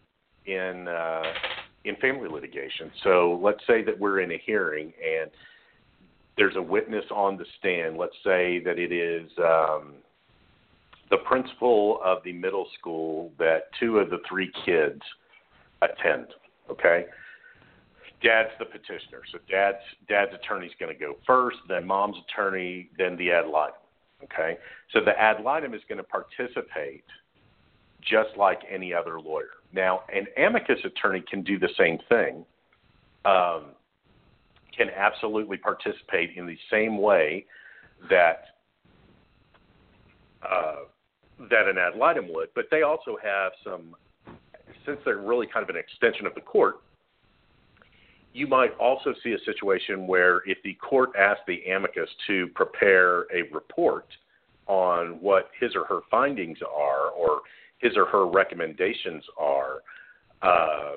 in 0.46 0.88
uh, 0.88 1.22
in 1.84 1.96
family 1.96 2.28
litigation. 2.28 2.90
So 3.04 3.40
let's 3.42 3.60
say 3.66 3.82
that 3.84 3.98
we're 3.98 4.20
in 4.20 4.32
a 4.32 4.38
hearing 4.44 4.92
and 5.02 5.30
there's 6.36 6.56
a 6.56 6.62
witness 6.62 7.04
on 7.10 7.36
the 7.36 7.46
stand. 7.58 7.96
Let's 7.96 8.16
say 8.24 8.60
that 8.64 8.78
it 8.78 8.92
is 8.92 9.30
um, 9.38 9.94
the 11.10 11.18
principal 11.18 12.00
of 12.04 12.18
the 12.24 12.32
middle 12.32 12.66
school 12.78 13.32
that 13.38 13.70
two 13.78 13.98
of 13.98 14.10
the 14.10 14.18
three 14.28 14.50
kids 14.64 15.00
attend. 15.82 16.26
Okay. 16.70 17.06
Dad's 18.22 18.50
the 18.58 18.64
petitioner, 18.64 19.20
so 19.30 19.38
dad's 19.48 19.76
dad's 20.08 20.32
attorney's 20.34 20.72
going 20.80 20.92
to 20.92 20.98
go 20.98 21.16
first, 21.26 21.58
then 21.68 21.86
mom's 21.86 22.16
attorney, 22.26 22.88
then 22.96 23.14
the 23.18 23.30
ad 23.30 23.46
litem. 23.46 23.76
Okay, 24.24 24.56
so 24.94 25.00
the 25.04 25.12
ad 25.20 25.44
litem 25.44 25.74
is 25.74 25.82
going 25.86 25.98
to 25.98 26.02
participate 26.02 27.04
just 28.06 28.36
like 28.36 28.60
any 28.70 28.94
other 28.94 29.20
lawyer. 29.20 29.50
Now, 29.72 30.02
an 30.14 30.26
amicus 30.36 30.78
attorney 30.84 31.22
can 31.28 31.42
do 31.42 31.58
the 31.58 31.68
same 31.76 31.98
thing, 32.08 32.44
um, 33.24 33.72
can 34.76 34.88
absolutely 34.94 35.56
participate 35.56 36.36
in 36.36 36.46
the 36.46 36.56
same 36.70 36.98
way 36.98 37.46
that 38.08 38.44
uh, 40.42 40.76
that 41.50 41.66
an 41.68 41.76
ad 41.76 41.96
litem 41.98 42.32
would, 42.32 42.48
but 42.54 42.66
they 42.70 42.82
also 42.82 43.16
have 43.22 43.52
some 43.64 43.96
since 44.86 44.98
they're 45.04 45.18
really 45.18 45.46
kind 45.46 45.62
of 45.62 45.68
an 45.68 45.76
extension 45.76 46.26
of 46.26 46.34
the 46.34 46.40
court, 46.40 46.76
you 48.32 48.46
might 48.46 48.76
also 48.78 49.14
see 49.22 49.32
a 49.32 49.38
situation 49.44 50.06
where 50.06 50.42
if 50.46 50.58
the 50.62 50.74
court 50.74 51.10
asks 51.18 51.42
the 51.46 51.62
amicus 51.64 52.08
to 52.26 52.48
prepare 52.54 53.22
a 53.34 53.42
report 53.52 54.06
on 54.66 55.20
what 55.20 55.50
his 55.58 55.74
or 55.74 55.84
her 55.84 56.00
findings 56.10 56.58
are 56.62 57.10
or 57.10 57.40
his 57.78 57.92
or 57.96 58.06
her 58.06 58.26
recommendations 58.26 59.24
are, 59.38 59.82
uh, 60.42 60.96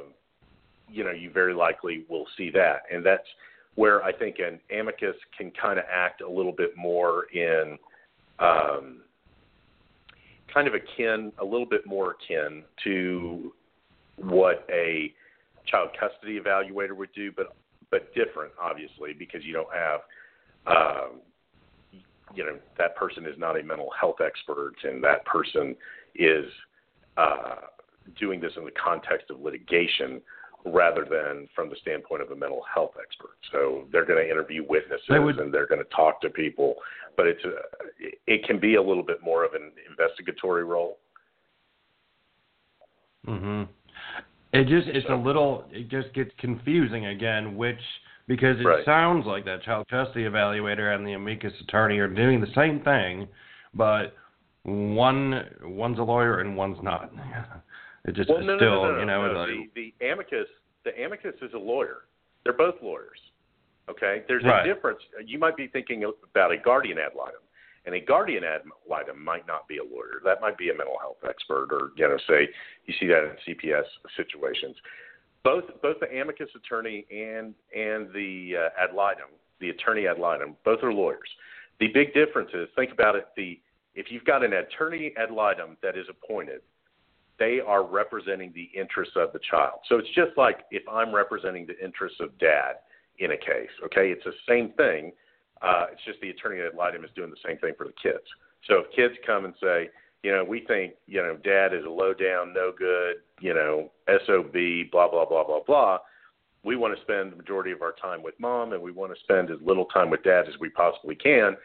you 0.90 1.04
know, 1.04 1.12
you 1.12 1.30
very 1.30 1.54
likely 1.54 2.06
will 2.10 2.26
see 2.38 2.50
that. 2.52 2.84
And 2.92 3.06
that's 3.06 3.28
where 3.76 4.04
I 4.04 4.12
think 4.12 4.38
an 4.40 4.60
amicus 4.78 5.16
can 5.38 5.52
kind 5.52 5.80
of 5.80 5.86
act 5.92 6.22
a 6.22 6.30
little 6.30 6.52
bit 6.52 6.76
more 6.76 7.26
in 7.34 7.78
um, 8.40 9.02
kind 10.54 10.68
of 10.68 10.74
akin, 10.74 11.32
a 11.40 11.46
little 11.46 11.66
bit 11.66 11.86
more 11.86 12.16
akin 12.22 12.64
to 12.84 13.54
what 14.18 14.68
a 14.72 15.14
child 15.68 15.90
custody 16.00 16.40
evaluator 16.40 16.96
would 16.96 17.14
do, 17.14 17.32
but 17.32 17.56
but 17.92 18.14
different, 18.14 18.52
obviously, 18.62 19.14
because 19.18 19.44
you 19.44 19.52
don't 19.52 19.74
have, 19.74 20.02
um, 20.68 21.22
you 22.36 22.44
know, 22.44 22.58
that 22.78 22.96
person 22.96 23.26
is 23.26 23.34
not 23.38 23.60
a 23.60 23.64
mental 23.64 23.90
health 24.00 24.18
expert, 24.24 24.74
and 24.84 25.04
that 25.04 25.26
person 25.26 25.76
is 26.14 26.46
uh, 27.18 27.56
doing 28.20 28.40
this 28.40 28.52
in 28.58 28.66
the 28.66 28.72
context 28.72 29.30
of 29.30 29.40
litigation 29.40 30.22
rather 30.66 31.06
than 31.06 31.48
from 31.56 31.70
the 31.70 31.76
standpoint 31.82 32.22
of 32.22 32.32
a 32.32 32.36
mental 32.36 32.62
health 32.74 32.92
expert. 33.02 33.38
So 33.52 33.86
they're 33.92 34.06
going 34.06 34.24
to 34.24 34.30
interview 34.30 34.64
witnesses 34.68 35.06
would, 35.10 35.40
and 35.40 35.54
they're 35.54 35.68
going 35.68 35.84
to 35.84 35.96
talk 35.96 36.22
to 36.22 36.30
people, 36.30 36.76
but 37.16 37.28
it's 37.28 37.44
a, 37.46 37.52
it 38.28 38.46
can 38.46 38.60
be 38.60 38.76
a 38.76 38.82
little 38.82 39.04
bit 39.04 39.24
more 39.24 39.46
of 39.46 39.54
an 39.54 39.72
investigatory 39.90 40.64
role. 40.64 40.98
Mhm. 43.28 43.68
It 44.54 44.68
just 44.68 44.88
it's 44.88 45.08
a 45.10 45.16
little 45.16 45.66
it 45.72 45.90
just 45.90 46.14
gets 46.14 46.32
confusing 46.40 47.08
again, 47.08 47.56
which 47.56 47.80
because 48.28 48.60
it 48.60 48.64
right. 48.64 48.86
sounds 48.86 49.26
like 49.26 49.46
that 49.46 49.62
child 49.64 49.88
custody 49.90 50.26
evaluator 50.26 50.96
and 50.96 51.06
the 51.06 51.14
amicus 51.14 51.54
attorney 51.62 52.00
are 52.00 52.08
doing 52.08 52.42
the 52.42 52.52
same 52.56 52.80
thing, 52.82 53.28
but 53.74 54.16
one 54.64 55.46
one's 55.64 56.00
a 56.00 56.04
lawyer 56.04 56.40
and 56.40 56.56
one's 56.56 56.78
not. 56.84 57.12
It 58.06 58.16
just 58.16 58.30
well, 58.30 58.40
no, 58.40 58.56
still, 58.56 58.84
no, 58.84 58.92
no, 58.94 59.00
you 59.00 59.06
know, 59.06 59.34
no. 59.34 59.40
like, 59.40 59.74
the, 59.76 59.94
the 60.00 60.06
amicus 60.08 60.48
the 60.86 61.04
amicus 61.04 61.36
is 61.42 61.54
a 61.54 61.58
lawyer. 61.58 62.06
They're 62.44 62.54
both 62.54 62.76
lawyers. 62.82 63.20
Okay? 63.90 64.24
There's 64.28 64.44
right. 64.44 64.66
a 64.66 64.74
difference. 64.74 65.00
You 65.26 65.40
might 65.40 65.58
be 65.58 65.68
thinking 65.68 66.10
about 66.24 66.52
a 66.52 66.58
guardian 66.58 66.98
ad 66.98 67.12
litem. 67.18 67.42
And 67.86 67.96
a 67.96 68.00
guardian 68.00 68.44
ad 68.44 68.62
litem 68.90 69.24
might 69.24 69.48
not 69.48 69.68
be 69.68 69.78
a 69.78 69.84
lawyer. 69.84 70.22
That 70.24 70.42
might 70.42 70.58
be 70.58 70.70
a 70.70 70.74
mental 70.74 70.98
health 71.00 71.18
expert, 71.28 71.70
or 71.72 71.92
you 71.96 72.08
know, 72.08 72.18
say 72.28 72.48
you 72.86 72.94
see 73.00 73.08
that 73.08 73.24
in 73.24 73.56
CPS 73.56 73.86
situations. 74.16 74.76
Both 75.44 75.64
both 75.82 75.98
the 76.00 76.08
amicus 76.08 76.50
attorney 76.56 77.06
and 77.10 77.56
and 77.76 78.14
the 78.14 78.54
uh, 78.58 78.84
ad 78.84 78.94
litem, 78.94 79.28
the 79.60 79.70
attorney 79.70 80.08
ad 80.08 80.20
litem, 80.20 80.56
both 80.66 80.84
are 80.84 80.94
lawyers. 80.94 81.30
The 81.80 81.88
big 81.88 82.14
difference 82.14 82.50
is 82.54 82.68
think 82.76 82.92
about 82.92 83.16
it. 83.16 83.30
The 83.38 83.60
if 83.96 84.08
you've 84.10 84.26
got 84.26 84.44
an 84.44 84.54
attorney 84.54 85.14
ad 85.18 85.32
litem 85.32 85.78
that 85.82 85.98
is 85.98 86.06
appointed, 86.10 86.62
they 87.38 87.60
are 87.66 87.84
representing 87.84 88.52
the 88.54 88.70
interests 88.80 89.16
of 89.16 89.32
the 89.34 89.40
child. 89.50 89.80
So 89.88 89.98
it's 89.98 90.10
just 90.14 90.32
like 90.38 90.66
if 90.72 90.84
I'm 90.92 91.14
representing 91.14 91.66
the 91.66 91.78
interests 91.84 92.20
of 92.20 92.38
dad 92.38 92.74
in 93.20 93.32
a 93.32 93.38
case. 93.38 93.70
Okay, 93.86 94.12
it's 94.12 94.24
the 94.24 94.34
same 94.48 94.72
thing 94.74 95.12
uh, 95.62 95.88
it's 95.92 96.04
just 96.06 96.20
the 96.22 96.30
attorney 96.30 96.62
ad 96.62 96.76
litem 96.76 97.04
is 97.04 97.10
doing 97.16 97.30
the 97.30 97.38
same 97.46 97.58
thing 97.58 97.74
for 97.78 97.86
the 97.86 97.94
kids. 98.02 98.24
So 98.68 98.80
if 98.80 98.92
kids 98.96 99.14
come 99.26 99.46
and 99.46 99.54
say, 99.62 99.90
you 100.24 100.32
know, 100.32 100.44
we 100.44 100.66
think, 100.66 100.94
you 101.08 101.22
know, 101.22 101.38
dad 101.44 101.74
is 101.74 101.86
a 101.86 101.90
low 101.90 102.14
down, 102.14 102.54
no 102.54 102.72
good, 102.78 103.18
you 103.40 103.54
know, 103.54 103.92
SOB, 104.26 104.92
blah, 104.92 105.10
blah, 105.10 105.26
blah, 105.26 105.46
blah, 105.46 105.62
blah. 105.66 106.00
We 106.64 106.76
want 106.76 106.96
to 106.96 107.02
spend 107.02 107.32
the 107.32 107.38
majority 107.38 107.72
of 107.72 107.82
our 107.82 107.94
time 107.94 108.22
with 108.22 108.36
mom 108.38 108.74
and 108.74 108.82
we 108.82 108.92
want 108.92 109.14
to 109.14 109.20
spend 109.22 109.50
as 109.50 109.58
little 109.66 109.86
time 109.86 110.10
with 110.10 110.24
dad 110.24 110.46
as 110.48 110.60
we 110.60 110.70
possibly 110.70 111.16
can. 111.16 111.56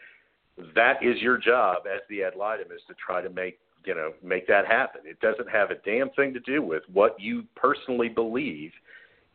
That 0.75 1.03
is 1.03 1.21
your 1.21 1.37
job 1.37 1.83
as 1.93 2.01
the 2.09 2.23
ad 2.23 2.35
litem 2.35 2.71
is 2.71 2.81
to 2.87 2.93
try 2.93 3.21
to 3.21 3.29
make, 3.29 3.59
you 3.85 3.95
know, 3.95 4.13
make 4.23 4.47
that 4.47 4.65
happen. 4.65 5.01
It 5.05 5.19
doesn't 5.19 5.49
have 5.49 5.71
a 5.71 5.75
damn 5.85 6.09
thing 6.11 6.33
to 6.33 6.39
do 6.39 6.61
with 6.61 6.83
what 6.91 7.19
you 7.19 7.43
personally 7.55 8.09
believe 8.09 8.71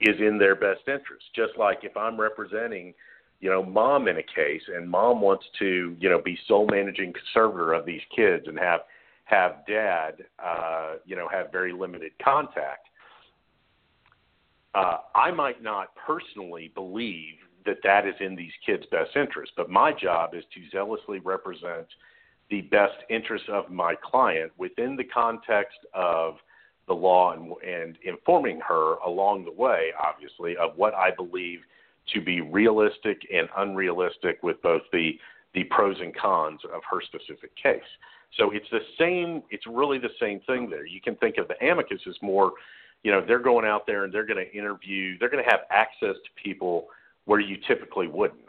is 0.01 0.19
in 0.19 0.39
their 0.39 0.55
best 0.55 0.81
interest. 0.87 1.25
Just 1.35 1.53
like 1.59 1.81
if 1.83 1.97
I'm 1.97 2.21
representing– 2.21 2.95
you 3.41 3.49
know, 3.49 3.65
mom 3.65 4.07
in 4.07 4.19
a 4.19 4.23
case, 4.23 4.63
and 4.75 4.89
mom 4.89 5.21
wants 5.21 5.47
to, 5.59 5.97
you 5.99 6.11
know, 6.11 6.21
be 6.23 6.39
sole 6.47 6.67
managing 6.71 7.13
conservator 7.13 7.73
of 7.73 7.87
these 7.87 8.03
kids 8.15 8.47
and 8.47 8.59
have 8.59 8.81
have 9.25 9.65
dad, 9.67 10.25
uh, 10.45 10.95
you 11.07 11.17
know, 11.17 11.29
have 11.29 11.51
very 11.51 11.73
limited 11.73 12.13
contact. 12.23 12.89
Uh, 14.75 14.99
I 15.15 15.31
might 15.31 15.63
not 15.63 15.89
personally 16.07 16.71
believe 16.75 17.35
that 17.67 17.79
that 17.83 18.07
is 18.07 18.15
in 18.21 18.35
these 18.37 18.53
kids' 18.65 18.87
best 18.91 19.17
interest, 19.17 19.53
but 19.57 19.69
my 19.71 19.93
job 19.93 20.35
is 20.35 20.45
to 20.55 20.61
zealously 20.71 21.19
represent 21.21 21.87
the 22.51 22.63
best 22.63 22.97
interests 23.09 23.49
of 23.51 23.71
my 23.71 23.95
client 24.03 24.51
within 24.59 24.97
the 24.97 25.05
context 25.05 25.79
of 25.95 26.37
the 26.89 26.95
law 26.95 27.33
and, 27.33 27.53
and 27.67 27.97
informing 28.05 28.61
her 28.67 28.95
along 29.07 29.45
the 29.45 29.53
way, 29.53 29.91
obviously, 30.03 30.57
of 30.57 30.77
what 30.77 30.95
I 30.95 31.11
believe 31.13 31.61
to 32.13 32.21
be 32.21 32.41
realistic 32.41 33.19
and 33.33 33.49
unrealistic 33.57 34.43
with 34.43 34.61
both 34.63 34.83
the 34.93 35.13
the 35.53 35.65
pros 35.65 35.97
and 36.01 36.15
cons 36.15 36.61
of 36.73 36.81
her 36.89 37.01
specific 37.03 37.51
case. 37.57 37.83
So 38.37 38.51
it's 38.53 38.69
the 38.71 38.81
same. 38.99 39.43
It's 39.51 39.67
really 39.67 39.99
the 39.99 40.11
same 40.21 40.41
thing 40.47 40.71
there. 40.71 40.87
You 40.87 41.01
can 41.01 41.17
think 41.17 41.39
of 41.39 41.49
the 41.49 41.57
amicus 41.67 42.01
as 42.09 42.15
more, 42.23 42.53
you 43.03 43.11
know, 43.11 43.21
they're 43.27 43.41
going 43.41 43.67
out 43.67 43.87
there 43.87 44.05
and 44.05 44.15
they're 44.15 44.27
going 44.27 44.45
to 44.45 44.57
interview. 44.57 45.19
They're 45.19 45.29
going 45.29 45.43
to 45.43 45.51
have 45.51 45.63
access 45.71 46.15
to 46.15 46.43
people 46.43 46.87
where 47.31 47.39
you 47.39 47.57
typically 47.69 48.09
wouldn't. 48.09 48.41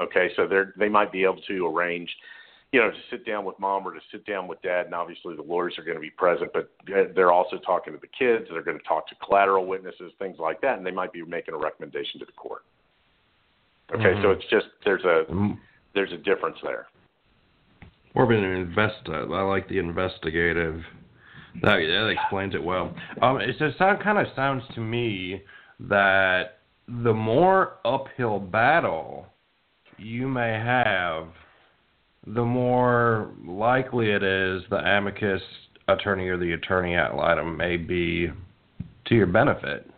Okay, 0.00 0.30
so 0.34 0.46
they 0.48 0.62
they 0.78 0.88
might 0.88 1.12
be 1.12 1.24
able 1.24 1.42
to 1.46 1.66
arrange, 1.66 2.08
you 2.72 2.80
know, 2.80 2.90
to 2.90 2.96
sit 3.10 3.26
down 3.26 3.44
with 3.44 3.58
mom 3.58 3.86
or 3.86 3.92
to 3.92 4.00
sit 4.10 4.24
down 4.24 4.48
with 4.48 4.62
dad, 4.62 4.86
and 4.86 4.94
obviously 4.94 5.36
the 5.36 5.42
lawyers 5.42 5.74
are 5.76 5.84
going 5.84 5.98
to 5.98 6.00
be 6.00 6.08
present, 6.08 6.50
but 6.54 6.70
they're 6.86 7.32
also 7.32 7.58
talking 7.58 7.92
to 7.92 7.98
the 7.98 8.06
kids. 8.06 8.46
They're 8.50 8.62
going 8.62 8.78
to 8.78 8.84
talk 8.84 9.06
to 9.08 9.14
collateral 9.16 9.66
witnesses, 9.66 10.12
things 10.18 10.38
like 10.38 10.62
that, 10.62 10.78
and 10.78 10.86
they 10.86 10.90
might 10.90 11.12
be 11.12 11.22
making 11.22 11.52
a 11.52 11.58
recommendation 11.58 12.18
to 12.20 12.24
the 12.24 12.32
court. 12.32 12.62
Okay, 13.92 14.04
mm-hmm. 14.04 14.22
so 14.22 14.30
it's 14.30 14.46
just 14.48 14.68
there's 14.86 15.04
a 15.04 15.30
mm-hmm. 15.30 15.50
there's 15.94 16.12
a 16.12 16.16
difference 16.16 16.56
there. 16.62 16.86
More 18.14 18.24
of 18.24 18.30
an 18.30 18.42
invest. 18.42 19.06
I 19.06 19.42
like 19.42 19.68
the 19.68 19.76
investigative. 19.76 20.80
That 21.60 21.76
that 21.76 22.08
explains 22.08 22.54
it 22.54 22.64
well. 22.64 22.94
Um, 23.20 23.38
it 23.38 23.54
just 23.58 23.76
sound 23.76 24.02
kind 24.02 24.16
of 24.16 24.28
sounds 24.34 24.62
to 24.76 24.80
me 24.80 25.42
that 25.78 26.59
the 27.04 27.12
more 27.12 27.78
uphill 27.84 28.40
battle 28.40 29.26
you 29.96 30.26
may 30.26 30.52
have, 30.52 31.28
the 32.26 32.44
more 32.44 33.32
likely 33.46 34.10
it 34.10 34.22
is 34.22 34.62
the 34.70 34.76
amicus 34.76 35.42
attorney 35.88 36.28
or 36.28 36.36
the 36.36 36.52
attorney 36.52 36.94
ad 36.94 37.14
litem 37.14 37.56
may 37.56 37.76
be 37.76 38.30
to 39.06 39.14
your 39.14 39.26
benefit. 39.26 39.88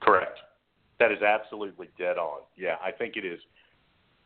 Correct. 0.00 0.38
That 0.98 1.12
is 1.12 1.22
absolutely 1.22 1.88
dead 1.98 2.18
on. 2.18 2.40
Yeah, 2.56 2.76
I 2.84 2.90
think 2.90 3.16
it 3.16 3.24
is. 3.24 3.40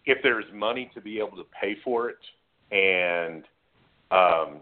If 0.07 0.19
there's 0.23 0.45
money 0.53 0.91
to 0.95 1.01
be 1.01 1.19
able 1.19 1.37
to 1.37 1.47
pay 1.61 1.77
for 1.85 2.11
it, 2.11 2.19
and 2.73 3.45
um, 4.11 4.61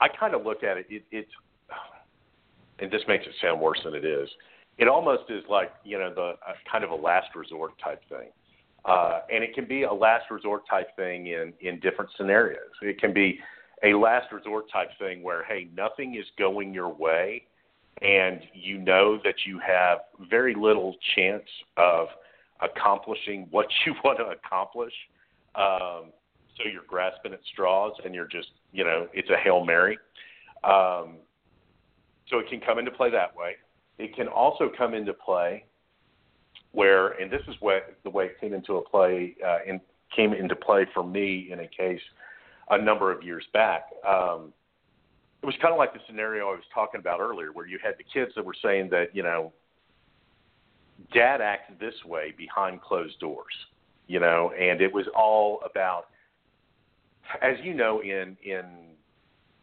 I 0.00 0.08
kind 0.18 0.34
of 0.34 0.44
look 0.44 0.62
at 0.62 0.76
it, 0.76 0.86
it, 0.88 1.04
it's, 1.10 1.30
and 2.78 2.90
this 2.90 3.02
makes 3.08 3.26
it 3.26 3.32
sound 3.40 3.60
worse 3.60 3.80
than 3.84 3.94
it 3.94 4.04
is. 4.04 4.28
It 4.78 4.88
almost 4.88 5.30
is 5.30 5.42
like 5.48 5.72
you 5.84 5.98
know 5.98 6.12
the 6.14 6.34
uh, 6.46 6.52
kind 6.70 6.84
of 6.84 6.90
a 6.90 6.94
last 6.94 7.34
resort 7.34 7.72
type 7.82 8.02
thing, 8.08 8.28
uh, 8.84 9.20
and 9.32 9.42
it 9.42 9.54
can 9.54 9.66
be 9.66 9.84
a 9.84 9.92
last 9.92 10.30
resort 10.30 10.62
type 10.68 10.94
thing 10.96 11.28
in 11.28 11.52
in 11.60 11.80
different 11.80 12.10
scenarios. 12.16 12.70
It 12.82 13.00
can 13.00 13.12
be 13.12 13.38
a 13.84 13.94
last 13.94 14.32
resort 14.32 14.70
type 14.70 14.90
thing 14.98 15.22
where 15.22 15.44
hey, 15.44 15.68
nothing 15.74 16.14
is 16.14 16.26
going 16.38 16.74
your 16.74 16.92
way, 16.92 17.42
and 18.02 18.40
you 18.52 18.78
know 18.78 19.18
that 19.24 19.34
you 19.46 19.58
have 19.66 19.98
very 20.28 20.54
little 20.54 20.94
chance 21.14 21.48
of 21.76 22.08
accomplishing 22.60 23.46
what 23.50 23.66
you 23.84 23.94
want 24.04 24.18
to 24.18 24.24
accomplish. 24.24 24.92
Um, 25.54 26.12
so 26.56 26.68
you're 26.70 26.84
grasping 26.86 27.32
at 27.32 27.40
straws 27.52 27.92
and 28.04 28.14
you're 28.14 28.26
just, 28.26 28.48
you 28.72 28.84
know, 28.84 29.08
it's 29.12 29.28
a 29.30 29.36
hail 29.36 29.64
mary. 29.64 29.98
Um, 30.64 31.18
so 32.28 32.38
it 32.38 32.48
can 32.48 32.60
come 32.60 32.78
into 32.78 32.90
play 32.90 33.10
that 33.10 33.36
way. 33.36 33.56
It 33.98 34.14
can 34.14 34.28
also 34.28 34.70
come 34.76 34.94
into 34.94 35.12
play 35.12 35.64
where, 36.72 37.12
and 37.12 37.30
this 37.30 37.40
is 37.48 37.54
what 37.60 37.96
the 38.04 38.10
way 38.10 38.26
it 38.26 38.40
came 38.40 38.52
into 38.52 38.76
a 38.76 38.82
play, 38.82 39.34
uh, 39.44 39.58
in, 39.66 39.80
came 40.14 40.32
into 40.32 40.54
play 40.54 40.86
for 40.92 41.02
me 41.02 41.48
in 41.50 41.60
a 41.60 41.66
case 41.66 42.00
a 42.70 42.80
number 42.80 43.10
of 43.10 43.22
years 43.22 43.44
back. 43.52 43.84
Um, 44.06 44.52
it 45.42 45.46
was 45.46 45.54
kind 45.62 45.72
of 45.72 45.78
like 45.78 45.92
the 45.94 46.00
scenario 46.06 46.48
I 46.48 46.52
was 46.52 46.64
talking 46.74 47.00
about 47.00 47.20
earlier, 47.20 47.52
where 47.52 47.66
you 47.66 47.78
had 47.82 47.94
the 47.98 48.04
kids 48.04 48.32
that 48.36 48.44
were 48.44 48.54
saying 48.62 48.90
that 48.90 49.14
you 49.14 49.22
know, 49.22 49.52
dad 51.14 51.40
acts 51.40 51.72
this 51.78 51.94
way 52.04 52.34
behind 52.36 52.82
closed 52.82 53.18
doors, 53.20 53.54
you 54.06 54.20
know, 54.20 54.52
and 54.58 54.80
it 54.80 54.92
was 54.92 55.06
all 55.14 55.60
about, 55.64 56.06
as 57.42 57.56
you 57.62 57.74
know, 57.74 58.02
in 58.02 58.36
in 58.44 58.95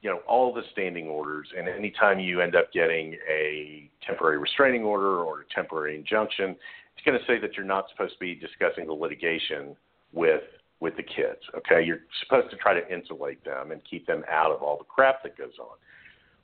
you 0.04 0.10
know 0.10 0.20
all 0.28 0.54
the 0.54 0.62
standing 0.74 1.08
orders, 1.08 1.48
and 1.58 1.68
anytime 1.68 2.20
you 2.20 2.42
end 2.42 2.56
up 2.56 2.72
getting 2.74 3.18
a 3.28 3.90
temporary 4.06 4.38
restraining 4.38 4.84
order 4.84 5.24
or 5.24 5.42
a 5.42 5.46
temporary 5.56 5.96
injunction, 5.96 6.56
it's 6.96 7.06
going 7.06 7.18
to 7.18 7.26
say 7.26 7.40
that 7.40 7.56
you're 7.56 7.66
not 7.66 7.86
supposed 7.90 8.14
to 8.14 8.20
be 8.20 8.36
discussing 8.36 8.86
the 8.86 8.94
litigation 8.94 9.76
with 10.12 10.44
with 10.82 10.98
the 10.98 11.04
kids. 11.04 11.40
Okay, 11.56 11.84
you're 11.84 12.02
supposed 12.22 12.52
to 12.52 12.58
try 12.58 12.78
to 12.80 12.94
insulate 12.94 13.44
them 13.46 13.72
and 13.72 13.82
keep 13.90 14.06
them 14.06 14.24
out 14.30 14.52
of 14.52 14.62
all 14.62 14.78
the 14.78 14.84
crap 14.84 15.24
that 15.24 15.38
goes 15.38 15.58
on. 15.58 15.78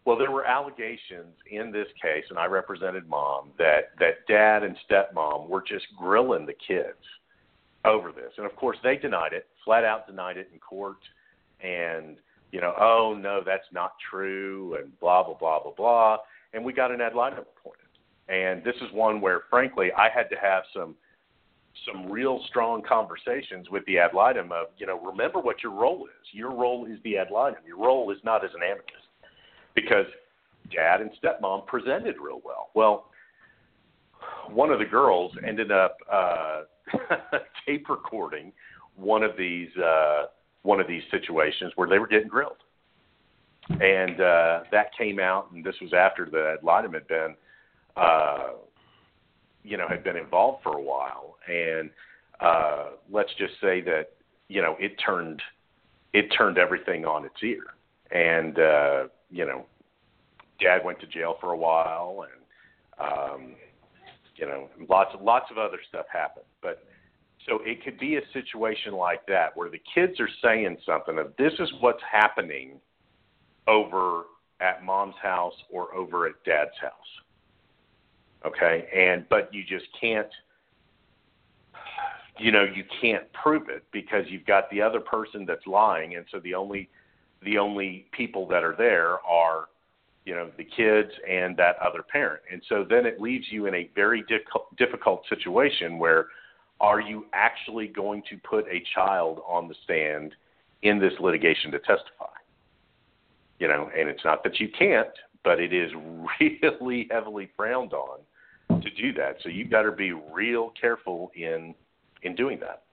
Well, 0.06 0.18
there 0.18 0.32
were 0.32 0.46
allegations 0.46 1.36
in 1.52 1.72
this 1.72 1.88
case, 2.02 2.24
and 2.30 2.40
I 2.40 2.46
represented 2.46 3.10
mom 3.10 3.52
that 3.58 3.92
that 4.00 4.26
dad 4.28 4.64
and 4.64 4.78
stepmom 4.90 5.50
were 5.50 5.62
just 5.62 5.86
grilling 5.98 6.46
the 6.46 6.56
kids 6.66 7.04
over 7.84 8.14
this, 8.14 8.32
and 8.38 8.46
of 8.46 8.56
course 8.56 8.78
they 8.84 8.96
denied 8.96 9.34
it, 9.34 9.48
flat 9.66 9.84
out 9.84 10.08
denied 10.08 10.38
it 10.38 10.50
in 10.54 10.60
court, 10.60 11.00
and 11.62 12.16
you 12.52 12.62
know, 12.62 12.74
oh 12.80 13.18
no, 13.20 13.42
that's 13.46 13.68
not 13.72 13.94
true, 14.10 14.78
and 14.80 14.98
blah 15.00 15.24
blah 15.24 15.36
blah 15.36 15.62
blah 15.62 15.74
blah, 15.76 16.18
and 16.54 16.64
we 16.64 16.74
got 16.74 16.92
an 16.92 17.02
ad 17.02 17.14
litem 17.14 17.40
appointed, 17.40 17.88
and 18.28 18.64
this 18.64 18.76
is 18.78 18.94
one 18.94 19.22
where, 19.22 19.42
frankly, 19.50 19.90
I 19.98 20.10
had 20.14 20.30
to 20.30 20.36
have 20.36 20.64
some 20.74 20.96
some 21.86 22.12
real 22.12 22.42
strong 22.48 22.82
conversations 22.82 23.70
with 23.70 23.86
the 23.86 23.98
ad 24.00 24.12
litem 24.14 24.52
of, 24.52 24.68
you 24.78 24.86
know, 24.86 25.00
remember 25.00 25.40
what 25.40 25.64
your 25.64 25.72
role 25.72 26.06
is. 26.06 26.28
Your 26.34 26.52
role 26.52 26.86
is 26.86 26.98
the 27.04 27.18
ad 27.18 27.28
litem. 27.32 27.60
Your 27.66 27.78
role 27.78 28.12
is 28.12 28.18
not 28.24 28.44
as 28.44 28.52
an 28.54 28.62
amicus. 28.64 29.02
Because 29.76 30.06
dad 30.76 31.02
and 31.02 31.12
stepmom 31.24 31.66
presented 31.68 32.16
real 32.22 32.42
well. 32.44 32.70
Well, 32.74 33.06
one 34.50 34.72
of 34.72 34.80
the 34.80 34.86
girls 34.86 35.32
ended 35.48 35.72
up 35.72 35.98
uh, 36.12 36.64
tape 37.66 37.88
recording 37.90 38.52
one 38.96 39.24
of 39.24 39.32
these 39.38 39.70
uh, 39.78 40.26
one 40.64 40.80
of 40.80 40.88
these 40.88 41.04
situations 41.12 41.74
where 41.76 41.88
they 41.88 42.00
were 42.00 42.08
getting 42.08 42.28
grilled, 42.28 42.58
and 43.70 44.20
uh, 44.20 44.62
that 44.72 44.96
came 44.98 45.20
out. 45.20 45.52
And 45.52 45.64
this 45.64 45.76
was 45.82 45.94
after 45.94 46.30
the 46.30 46.58
litem 46.64 46.94
had 46.94 47.08
been 47.08 47.36
uh, 47.96 48.50
you 49.64 49.78
know 49.78 49.88
had 49.88 50.04
been 50.04 50.18
involved 50.18 50.64
for 50.64 50.74
a 50.74 50.82
while, 50.82 51.38
and 51.48 51.90
uh, 52.40 52.90
let's 53.12 53.32
just 53.38 53.54
say 53.62 53.82
that 53.82 54.12
you 54.48 54.62
know 54.62 54.76
it 54.80 54.96
turned 55.04 55.42
it 56.14 56.28
turned 56.38 56.58
everything 56.58 57.06
on 57.06 57.26
its 57.26 57.36
ear, 57.44 57.64
and 58.12 58.60
uh, 58.60 59.08
you 59.30 59.46
know, 59.46 59.66
Dad 60.60 60.84
went 60.84 61.00
to 61.02 61.08
jail 61.08 61.38
for 61.40 61.52
a 61.52 61.58
while, 61.58 62.26
and 62.28 63.12
um, 63.12 63.56
you 64.36 64.46
know, 64.46 64.70
lots 64.90 65.14
of 65.14 65.22
lots 65.22 65.52
of 65.52 65.58
other 65.58 65.80
stuff 65.88 66.06
happened, 66.12 66.46
but. 66.62 66.84
So 67.48 67.60
it 67.64 67.84
could 67.84 67.98
be 68.00 68.18
a 68.18 68.22
situation 68.34 68.94
like 68.94 69.26
that 69.28 69.56
where 69.56 69.70
the 69.70 69.82
kids 69.94 70.20
are 70.20 70.30
saying 70.44 70.78
something 70.86 71.18
of 71.18 71.34
this 71.38 71.54
is 71.60 71.72
what's 71.80 72.04
happening 72.10 72.80
over 73.68 74.24
at 74.60 74.84
mom's 74.84 75.16
house 75.22 75.54
or 75.72 75.94
over 75.96 76.28
at 76.28 76.34
dad's 76.46 76.78
house. 76.82 76.92
Okay? 78.46 78.88
And 78.96 79.28
but 79.30 79.54
you 79.54 79.64
just 79.64 79.86
can't 80.00 80.28
you 82.38 82.52
know 82.52 82.64
you 82.64 82.84
can't 83.02 83.32
prove 83.34 83.70
it 83.70 83.84
because 83.92 84.26
you've 84.28 84.46
got 84.46 84.70
the 84.70 84.82
other 84.82 85.00
person 85.00 85.46
that's 85.46 85.66
lying. 85.66 86.16
And 86.16 86.26
so 86.32 86.40
the 86.40 86.54
only 86.54 86.90
the 87.44 87.58
only 87.58 88.08
people 88.12 88.48
that 88.50 88.64
are 88.64 88.76
there 88.78 89.20
are 89.26 89.68
you 90.26 90.36
know 90.36 90.50
the 90.58 90.64
kids 90.64 91.12
and 91.30 91.56
that 91.58 91.78
other 91.78 92.04
parent. 92.04 92.42
And 92.52 92.62
so 92.68 92.86
then 92.88 93.06
it 93.06 93.22
leaves 93.22 93.46
you 93.50 93.66
in 93.66 93.76
a 93.76 93.90
very 93.96 94.24
difficult 94.24 94.76
difficult 94.78 95.24
situation 95.30 95.98
where 95.98 96.28
are 96.82 97.02
you 97.02 97.26
actually 97.34 97.88
going 97.88 98.24
to 98.30 98.38
put 98.38 98.66
a 98.68 98.82
child 98.94 99.42
on 99.48 99.68
the 99.68 99.76
stand 99.84 100.34
in 100.82 101.00
this 101.00 101.14
litigation 101.20 101.72
to 101.72 101.80
testify 101.80 102.34
you 103.60 103.68
know 103.68 103.90
and 103.98 104.10
it's 104.10 104.24
not 104.24 104.44
that 104.44 104.60
you 104.60 104.70
can't 104.78 105.10
but 105.44 105.60
it 105.60 105.74
is 105.74 105.92
really 106.40 107.08
heavily 107.12 107.50
frowned 107.56 107.94
on 107.94 108.20
to 108.70 108.90
do 108.92 109.14
that. 109.14 109.38
So 109.44 109.50
you've 109.50 109.70
got 109.70 109.84
to 109.84 109.92
be 109.92 110.12
real 110.12 110.74
careful 110.80 111.32
in 111.36 111.74
in 112.24 112.36
doing 112.36 112.60
that. 112.60 112.84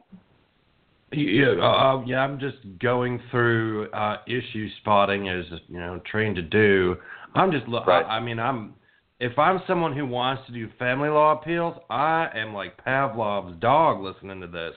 Yeah, 1.12 1.53
uh, 1.62 2.03
yeah. 2.05 2.18
I'm 2.18 2.38
just 2.40 2.57
going 2.81 3.20
through 3.31 3.90
uh, 3.90 4.18
issue 4.27 4.68
spotting 4.81 5.29
as 5.29 5.44
you 5.68 5.79
know 5.79 6.01
trained 6.11 6.37
to 6.37 6.42
do. 6.42 6.96
I'm 7.35 7.53
just. 7.53 7.64
Right. 7.68 8.05
I, 8.05 8.16
I 8.16 8.20
mean, 8.20 8.38
I'm. 8.38 8.75
If 9.19 9.39
I'm 9.39 9.61
someone 9.67 9.97
who 9.97 10.07
wants 10.07 10.43
to 10.47 10.53
do 10.53 10.69
family 10.79 11.09
law 11.09 11.41
appeals, 11.41 11.77
I 11.89 12.29
am 12.35 12.53
like 12.53 12.83
Pavlov's 12.85 13.59
dog 13.61 14.01
listening 14.01 14.41
to 14.43 14.47
this. 14.47 14.75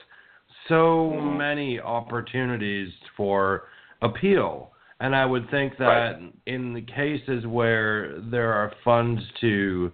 So 0.68 1.12
mm-hmm. 1.14 1.38
many 1.38 1.80
opportunities 1.80 2.90
for 3.18 3.64
appeal. 4.02 4.72
And 5.02 5.16
I 5.16 5.26
would 5.26 5.50
think 5.50 5.78
that 5.78 5.86
right. 5.86 6.34
in 6.46 6.74
the 6.74 6.82
cases 6.82 7.46
where 7.46 8.20
there 8.22 8.54
are 8.54 8.72
funds 8.84 9.22
to 9.42 9.92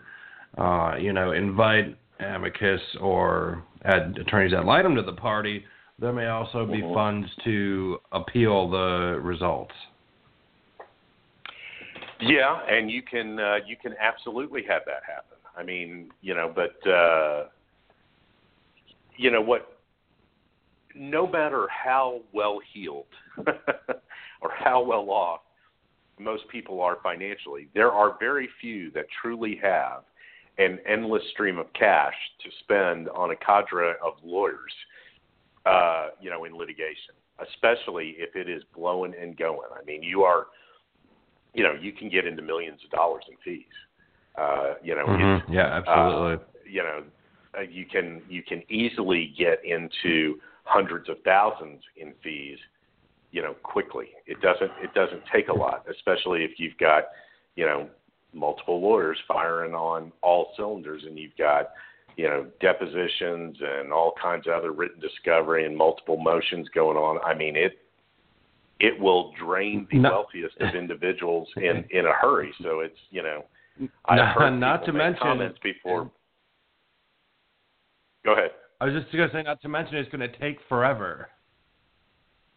uh, 0.57 0.95
you 0.99 1.13
know, 1.13 1.31
invite 1.31 1.97
amicus 2.19 2.81
or 3.01 3.63
add 3.83 4.17
attorneys 4.19 4.51
that 4.51 4.59
ad 4.59 4.65
litem 4.65 4.95
to 4.95 5.01
the 5.01 5.13
party, 5.13 5.63
there 5.99 6.13
may 6.13 6.27
also 6.27 6.65
be 6.65 6.81
mm-hmm. 6.81 6.93
funds 6.93 7.27
to 7.43 7.97
appeal 8.11 8.69
the 8.69 9.19
results. 9.21 9.73
Yeah, 12.27 12.59
and 12.69 12.89
you 12.89 13.01
can 13.01 13.39
uh, 13.39 13.57
you 13.65 13.75
can 13.75 13.93
absolutely 13.99 14.63
have 14.67 14.81
that 14.85 15.01
happen. 15.05 15.37
I 15.57 15.63
mean, 15.63 16.09
you 16.21 16.33
know, 16.33 16.51
but 16.53 16.89
uh, 16.89 17.45
you 19.17 19.31
know 19.31 19.41
what? 19.41 19.77
No 20.95 21.27
matter 21.27 21.67
how 21.69 22.21
well 22.33 22.59
heeled 22.73 23.05
or 23.37 24.51
how 24.57 24.81
well 24.81 25.09
off 25.09 25.41
most 26.19 26.47
people 26.49 26.81
are 26.81 26.97
financially, 27.03 27.67
there 27.75 27.91
are 27.91 28.17
very 28.19 28.49
few 28.61 28.91
that 28.91 29.05
truly 29.21 29.59
have 29.61 30.03
an 30.57 30.79
endless 30.87 31.23
stream 31.31 31.57
of 31.57 31.71
cash 31.73 32.13
to 32.43 32.49
spend 32.61 33.09
on 33.09 33.31
a 33.31 33.35
cadre 33.35 33.93
of 34.03 34.13
lawyers, 34.23 34.71
uh, 35.65 36.07
you 36.21 36.29
know, 36.29 36.45
in 36.45 36.57
litigation, 36.57 37.13
especially 37.41 38.15
if 38.17 38.35
it 38.35 38.49
is 38.49 38.63
blowing 38.73 39.13
and 39.19 39.37
going. 39.37 39.67
I 39.77 39.83
mean, 39.83 40.01
you 40.01 40.23
are, 40.23 40.47
you 41.55 41.63
know, 41.63 41.73
you 41.73 41.93
can 41.93 42.09
get 42.09 42.27
into 42.27 42.41
millions 42.41 42.81
of 42.83 42.91
dollars 42.91 43.23
in 43.29 43.35
fees. 43.43 43.65
Uh, 44.37 44.73
you 44.83 44.93
know, 44.93 45.05
mm-hmm. 45.05 45.53
yeah, 45.53 45.81
absolutely. 45.81 46.33
Uh, 46.33 46.47
you 46.69 46.83
know, 46.83 47.03
uh, 47.57 47.61
you 47.61 47.85
can 47.85 48.21
you 48.29 48.43
can 48.43 48.61
easily 48.69 49.33
get 49.37 49.59
into 49.63 50.35
hundreds 50.65 51.09
of 51.09 51.15
thousands 51.23 51.81
in 51.95 52.13
fees, 52.21 52.57
you 53.31 53.41
know, 53.41 53.55
quickly. 53.63 54.07
It 54.27 54.41
doesn't 54.41 54.71
it 54.83 54.93
doesn't 54.93 55.21
take 55.33 55.47
a 55.47 55.53
lot, 55.53 55.85
especially 55.89 56.43
if 56.43 56.51
you've 56.57 56.77
got, 56.77 57.05
you 57.55 57.65
know, 57.65 57.87
multiple 58.33 58.81
lawyers 58.81 59.17
firing 59.25 59.73
on 59.73 60.11
all 60.21 60.51
cylinders 60.57 61.03
and 61.07 61.17
you've 61.17 61.37
got, 61.37 61.69
you 62.17 62.27
know, 62.27 62.45
depositions 62.59 63.55
and 63.61 63.93
all 63.93 64.13
kinds 64.21 64.47
of 64.47 64.53
other 64.53 64.73
written 64.73 64.99
discovery 64.99 65.65
and 65.65 65.77
multiple 65.77 66.17
motions 66.17 66.67
going 66.75 66.97
on. 66.97 67.19
I 67.23 67.33
mean, 67.33 67.55
it 67.55 67.77
it 68.79 68.99
will 68.99 69.31
drain 69.39 69.87
the 69.91 69.99
No. 69.99 70.09
wealthiest 70.11 70.57
of 70.59 70.75
individuals 70.75 71.47
in 71.57 71.85
in 71.91 72.05
a 72.05 72.13
hurry. 72.13 72.53
So 72.61 72.81
it's 72.81 72.97
you 73.09 73.23
know, 73.23 73.45
I've 74.05 74.35
heard 74.35 74.51
not 74.59 74.85
to 74.85 74.91
make 74.93 74.99
mention- 74.99 75.19
comments 75.21 75.59
before. 75.63 76.11
Go 78.25 78.33
ahead. 78.33 78.51
I 78.81 78.85
was 78.85 78.93
just 78.93 79.15
going 79.15 79.29
to 79.29 79.33
say, 79.35 79.43
not 79.43 79.61
to 79.61 79.69
mention, 79.69 79.95
it's 79.95 80.11
going 80.11 80.29
to 80.29 80.37
take 80.39 80.57
forever. 80.67 81.29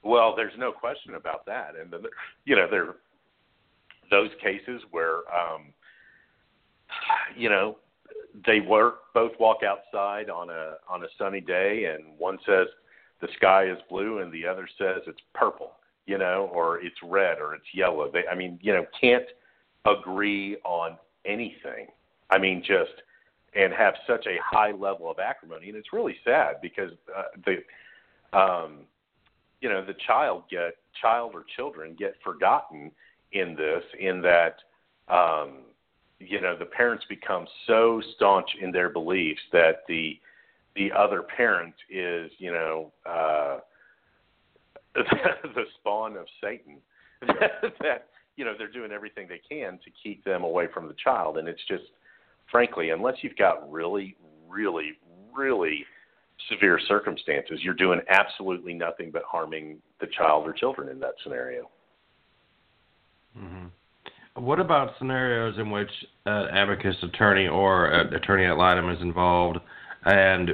Well, 0.03 0.35
there's 0.35 0.53
no 0.59 0.73
question 0.73 1.15
about 1.15 1.45
that, 1.47 1.75
and 1.81 1.91
then, 1.93 2.01
you 2.45 2.57
know 2.57 2.67
there 2.71 2.95
those 4.11 4.31
cases 4.43 4.81
where 4.91 5.19
um, 5.33 5.73
you 7.37 7.49
know 7.51 7.77
they 8.47 8.61
work 8.61 9.13
both 9.15 9.33
walk 9.39 9.59
outside 9.63 10.31
on 10.31 10.49
a 10.51 10.77
on 10.89 11.03
a 11.05 11.09
sunny 11.19 11.41
day, 11.41 11.85
and 11.95 12.17
one 12.19 12.39
says 12.47 12.67
the 13.21 13.29
sky 13.37 13.69
is 13.69 13.77
blue, 13.91 14.19
and 14.21 14.33
the 14.33 14.47
other 14.47 14.67
says 14.79 15.03
it's 15.07 15.21
purple, 15.35 15.73
you 16.09 16.17
know, 16.17 16.51
or 16.55 16.81
it's 16.81 16.97
red 17.03 17.39
or 17.39 17.55
it's 17.55 17.67
yellow. 17.75 18.11
They, 18.11 18.23
I 18.31 18.35
mean, 18.35 18.59
you 18.63 18.73
know, 18.73 18.87
can't 18.99 19.27
agree 19.85 20.57
on 20.65 20.97
anything. 21.27 21.89
I 22.31 22.39
mean, 22.39 22.63
just 22.67 23.03
and 23.55 23.73
have 23.75 23.95
such 24.07 24.27
a 24.27 24.39
high 24.43 24.73
level 24.73 25.11
of 25.11 25.19
acrimony, 25.19 25.69
and 25.69 25.77
it's 25.77 25.93
really 25.93 26.17
sad 26.25 26.57
because 26.63 26.93
uh, 27.15 27.25
the 27.45 28.39
um, 28.39 28.79
you 29.61 29.69
know 29.69 29.85
the 29.85 29.95
child 30.07 30.45
get 30.51 30.77
child 31.01 31.33
or 31.35 31.45
children 31.57 31.95
get 31.99 32.15
forgotten 32.25 32.91
in 33.33 33.55
this 33.55 33.83
in 34.01 34.23
that 34.23 34.57
um 35.09 35.59
you 36.19 36.41
know 36.41 36.57
the 36.57 36.65
parents 36.65 37.05
become 37.09 37.47
so 37.67 38.01
staunch 38.17 38.49
in 38.61 38.73
their 38.73 38.89
beliefs 38.89 39.41
that 39.53 39.83
the 39.89 40.19
the 40.77 40.91
other 40.93 41.23
parent 41.23 41.75
is 41.91 42.31
you 42.39 42.53
know 42.53 42.93
uh 43.07 43.59
the 45.55 45.65
spawn 45.79 46.17
of 46.17 46.27
satan 46.43 46.79
that 47.81 48.09
you 48.37 48.45
know 48.45 48.55
they're 48.57 48.71
doing 48.71 48.93
everything 48.93 49.27
they 49.29 49.41
can 49.49 49.79
to 49.85 49.91
keep 50.03 50.25
them 50.25 50.45
away 50.45 50.67
from 50.73 50.89
the 50.89 50.95
child 51.03 51.39
and 51.39 51.49
it's 51.49 51.65
just 51.69 51.85
frankly 52.51 52.91
unless 52.91 53.17
you've 53.23 53.37
got 53.37 53.71
really 53.71 54.17
really 54.49 54.93
really 55.35 55.85
severe 56.51 56.79
circumstances, 56.87 57.61
you're 57.63 57.75
doing 57.75 58.01
absolutely 58.09 58.75
nothing 58.75 59.11
but 59.11 59.23
harming 59.31 59.79
the 60.01 60.07
child 60.17 60.47
or 60.47 60.53
children 60.53 60.89
in 60.89 61.01
that 61.01 61.15
scenario. 61.23 61.69
hmm 63.37 63.67
What 64.35 64.61
about 64.61 64.93
scenarios 64.99 65.59
in 65.59 65.71
which 65.71 65.91
an 66.27 66.57
amicus 66.57 66.97
attorney 67.03 67.49
or 67.49 67.87
an 67.87 68.15
attorney 68.15 68.47
ad 68.47 68.57
litem 68.57 68.89
is 68.91 69.01
involved 69.01 69.59
and 70.05 70.51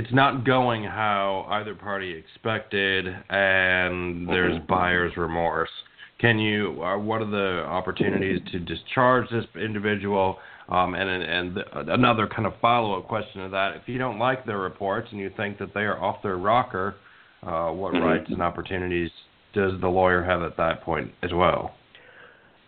it's 0.00 0.14
not 0.14 0.44
going 0.46 0.82
how 0.82 1.46
either 1.50 1.74
party 1.74 2.10
expected 2.10 3.06
and 3.28 4.26
there's 4.26 4.58
Mhm. 4.58 4.66
buyer's 4.66 5.14
remorse? 5.18 5.70
Can 6.18 6.38
you, 6.38 6.82
uh, 6.82 6.96
what 6.96 7.20
are 7.20 7.26
the 7.26 7.66
opportunities 7.66 8.40
to 8.50 8.58
discharge 8.60 9.28
this 9.28 9.44
individual? 9.56 10.38
Um, 10.70 10.94
and 10.94 11.10
and 11.10 11.54
the, 11.54 11.92
another 11.92 12.26
kind 12.26 12.46
of 12.46 12.54
follow-up 12.60 13.08
question 13.08 13.42
to 13.42 13.48
that: 13.50 13.76
If 13.76 13.88
you 13.88 13.98
don't 13.98 14.18
like 14.18 14.46
their 14.46 14.58
reports 14.58 15.08
and 15.12 15.20
you 15.20 15.30
think 15.36 15.58
that 15.58 15.74
they 15.74 15.84
are 15.84 15.98
off 16.02 16.22
their 16.22 16.36
rocker, 16.36 16.94
uh, 17.42 17.70
what 17.70 17.92
Mhm. 17.92 18.02
rights 18.02 18.30
and 18.30 18.40
opportunities 18.40 19.10
does 19.52 19.78
the 19.80 19.88
lawyer 19.88 20.22
have 20.22 20.42
at 20.42 20.56
that 20.56 20.80
point 20.82 21.12
as 21.22 21.34
well? 21.34 21.74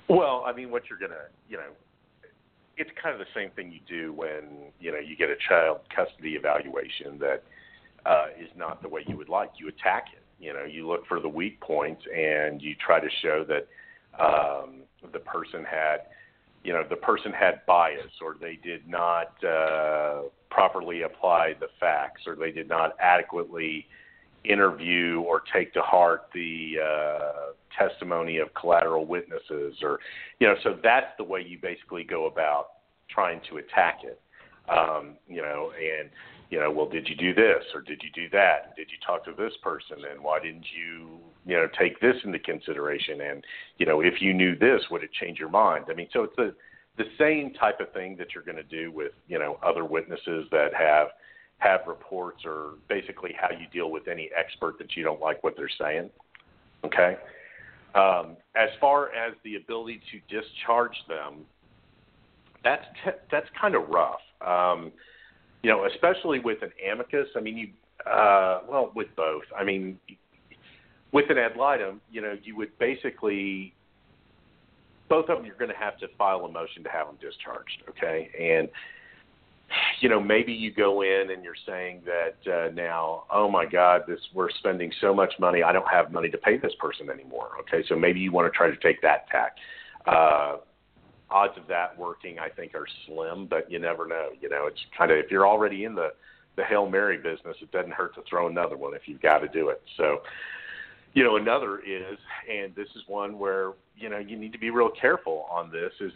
Well, 0.09 0.45
I 0.45 0.53
mean, 0.53 0.71
what 0.71 0.91
you're 0.91 0.99
gonna, 0.99 1.29
you 1.49 1.57
know, 1.57 1.73
it's 2.77 2.91
kind 3.01 3.15
of 3.15 3.19
the 3.19 3.33
same 3.35 3.51
thing 3.51 3.71
you 3.71 3.81
do 3.87 4.13
when 4.13 4.71
you 4.81 4.91
know 4.91 4.99
you 4.99 5.17
get 5.17 5.31
a 5.31 5.37
child 5.49 5.81
custody 5.95 6.35
evaluation 6.35 7.19
that 7.19 7.43
uh, 8.07 8.27
is 8.41 8.49
not 8.57 8.83
the 8.83 8.89
way 8.89 9.05
you 9.07 9.17
would 9.17 9.29
like. 9.29 9.51
You 9.57 9.69
attack 9.69 10.07
it. 10.13 10.23
You 10.43 10.53
know, 10.53 10.65
you 10.65 10.89
look 10.89 11.07
for 11.07 11.21
the 11.21 11.29
weak 11.29 11.61
points 11.61 12.03
and 12.15 12.61
you 12.61 12.75
try 12.85 12.99
to 12.99 13.09
show 13.23 13.45
that 13.45 13.69
um, 14.21 14.83
the 15.13 15.21
person 15.21 15.65
had, 15.65 15.99
you 16.65 16.73
know, 16.73 16.83
the 16.89 16.97
person 16.97 17.33
had 17.33 17.65
bias 17.67 18.11
or 18.21 18.37
they 18.41 18.59
did 18.63 18.89
not 18.89 19.33
uh, 19.45 20.23
properly 20.51 21.03
apply 21.03 21.55
the 21.61 21.69
facts 21.79 22.23
or 22.27 22.35
they 22.35 22.51
did 22.51 22.69
not 22.69 22.97
adequately 23.01 23.87
interview 24.45 25.21
or 25.21 25.43
take 25.53 25.73
to 25.75 25.81
heart 25.81 26.29
the 26.35 26.75
uh, 26.83 27.53
testimony 27.79 28.39
of 28.39 28.53
collateral 28.55 29.07
witnesses 29.07 29.77
or 29.83 29.99
you 30.41 30.47
know 30.47 30.55
so 30.63 30.77
that's 30.83 31.07
the 31.19 31.25
way 31.25 31.45
you 31.47 31.59
basically 31.61 32.05
go 32.05 32.27
about 32.27 32.67
trying 33.09 33.41
to 33.49 33.59
attack 33.59 34.01
it. 34.05 34.21
Um, 34.69 35.17
you 35.29 35.43
know 35.43 35.73
and 35.77 36.09
you 36.51 36.61
know 36.61 36.71
well 36.71 36.89
did 36.89 37.09
you 37.09 37.17
do 37.17 37.35
this 37.35 37.65
or 37.75 37.81
did 37.81 38.01
you 38.03 38.11
do 38.15 38.29
that? 38.31 38.77
Did 38.77 38.89
you 38.91 38.99
talk 39.05 39.25
to 39.25 39.33
this 39.37 39.53
person 39.63 39.99
and 40.11 40.23
why 40.23 40.41
didn't 40.41 40.67
you 40.77 41.19
you 41.47 41.57
know 41.57 41.69
take 41.79 42.01
this 42.01 42.17
into 42.25 42.39
consideration? 42.39 43.21
And 43.23 43.45
you 43.79 43.87
know 43.87 44.01
if 44.01 44.21
you 44.21 44.35
knew 44.35 44.57
this 44.57 44.83
would 44.91 45.03
it 45.03 45.11
change 45.21 45.39
your 45.39 45.51
mind? 45.51 45.87
I 45.91 45.95
mean 45.95 46.09
so 46.13 46.25
it's 46.25 46.37
the 46.37 46.55
the 46.99 47.05
same 47.19 47.55
type 47.55 47.81
of 47.81 47.93
thing 47.93 48.17
that 48.19 48.29
you're 48.35 48.45
going 48.45 48.57
to 48.57 48.63
do 48.63 48.93
with 48.93 49.13
you 49.27 49.39
know 49.39 49.59
other 49.63 49.85
witnesses 49.85 50.47
that 50.51 50.75
have 50.75 51.09
have 51.63 51.81
reports 51.87 52.43
or 52.45 52.73
basically 52.89 53.33
how 53.39 53.49
you 53.51 53.67
deal 53.73 53.91
with 53.91 54.09
any 54.09 54.31
expert 54.37 54.79
that 54.79 54.97
you 54.97 55.05
don't 55.05 55.21
like 55.21 55.43
what 55.45 55.55
they're 55.57 55.71
saying. 55.81 56.11
Okay. 56.85 57.17
Um, 57.95 58.37
as 58.57 58.71
far 58.81 59.15
as 59.15 59.35
the 59.45 59.57
ability 59.57 60.01
to 60.11 60.41
discharge 60.41 60.97
them, 61.09 61.45
that's 62.65 62.85
t- 63.05 63.11
that's 63.31 63.47
kind 63.61 63.75
of 63.75 63.89
rough. 63.89 64.21
Um, 64.45 64.93
you 65.63 65.71
know, 65.71 65.87
especially 65.87 66.41
with 66.41 66.63
an 66.63 66.73
amicus. 66.91 67.29
I 67.37 67.41
mean, 67.41 67.57
you 67.57 67.69
uh, 68.11 68.61
well 68.69 68.93
with 68.95 69.09
both. 69.15 69.43
I 69.57 69.63
mean, 69.63 69.99
with 71.13 71.31
an 71.31 71.39
ad 71.39 71.57
litem, 71.57 72.01
you 72.11 72.23
know, 72.23 72.37
you 72.43 72.57
would 72.57 72.77
basically 72.79 73.75
both 75.09 75.29
of 75.29 75.39
them 75.39 75.47
you're 75.47 75.57
going 75.57 75.71
to 75.71 75.77
have 75.77 75.99
to 75.99 76.07
file 76.17 76.45
a 76.47 76.51
motion 76.51 76.83
to 76.83 76.89
have 76.89 77.07
them 77.07 77.17
discharged. 77.21 77.83
Okay, 77.91 78.31
and 78.41 78.69
you 80.01 80.09
know, 80.09 80.21
maybe 80.21 80.53
you 80.53 80.73
go 80.73 81.03
in 81.03 81.31
and 81.31 81.45
you're 81.45 81.55
saying 81.67 82.03
that 82.05 82.53
uh, 82.53 82.71
now, 82.73 83.25
oh 83.31 83.49
my 83.51 83.67
God, 83.67 84.03
this 84.07 84.21
we're 84.35 84.51
spending 84.51 84.93
so 85.01 85.15
much 85.15 85.33
money, 85.39 85.63
I 85.63 85.73
don't 85.73 85.89
have 85.89 86.13
money 86.13 86.29
to 86.31 86.39
pay 86.39 86.59
this 86.59 86.73
person 86.79 87.09
anymore. 87.11 87.51
Okay, 87.61 87.85
so 87.89 87.97
maybe 87.97 88.21
you 88.21 88.33
want 88.33 88.53
to 88.53 88.57
try 88.57 88.71
to 88.71 88.77
take 88.77 89.01
that 89.03 89.29
tack. 89.29 89.57
Uh, 90.07 90.57
odds 91.31 91.57
of 91.57 91.67
that 91.69 91.99
working, 91.99 92.39
I 92.39 92.49
think, 92.49 92.75
are 92.75 92.87
slim, 93.07 93.47
but 93.47 93.71
you 93.71 93.79
never 93.79 94.07
know. 94.07 94.29
You 94.41 94.49
know, 94.49 94.67
it's 94.67 94.81
kind 94.97 95.11
of 95.11 95.19
if 95.19 95.31
you're 95.31 95.47
already 95.47 95.85
in 95.85 95.95
the 95.95 96.11
the 96.57 96.65
hail 96.65 96.89
mary 96.89 97.17
business, 97.17 97.57
it 97.63 97.71
doesn't 97.73 97.93
hurt 97.93 98.15
to 98.15 98.23
throw 98.29 98.47
another 98.47 98.77
one 98.77 98.95
if 98.95 99.03
you've 99.07 99.23
got 99.23 99.39
to 99.39 99.49
do 99.49 99.71
it. 99.71 99.81
So, 99.97 100.19
you 101.15 101.25
know, 101.25 101.37
another 101.37 101.79
is, 101.79 102.19
and 102.51 102.75
this 102.75 102.89
is 102.95 103.03
one 103.07 103.39
where 103.39 103.73
you 103.97 104.11
know 104.11 104.19
you 104.19 104.37
need 104.37 104.53
to 104.53 104.59
be 104.59 104.71
real 104.71 104.91
careful 104.91 105.47
on 105.51 105.71
this. 105.71 105.93
Is 106.01 106.13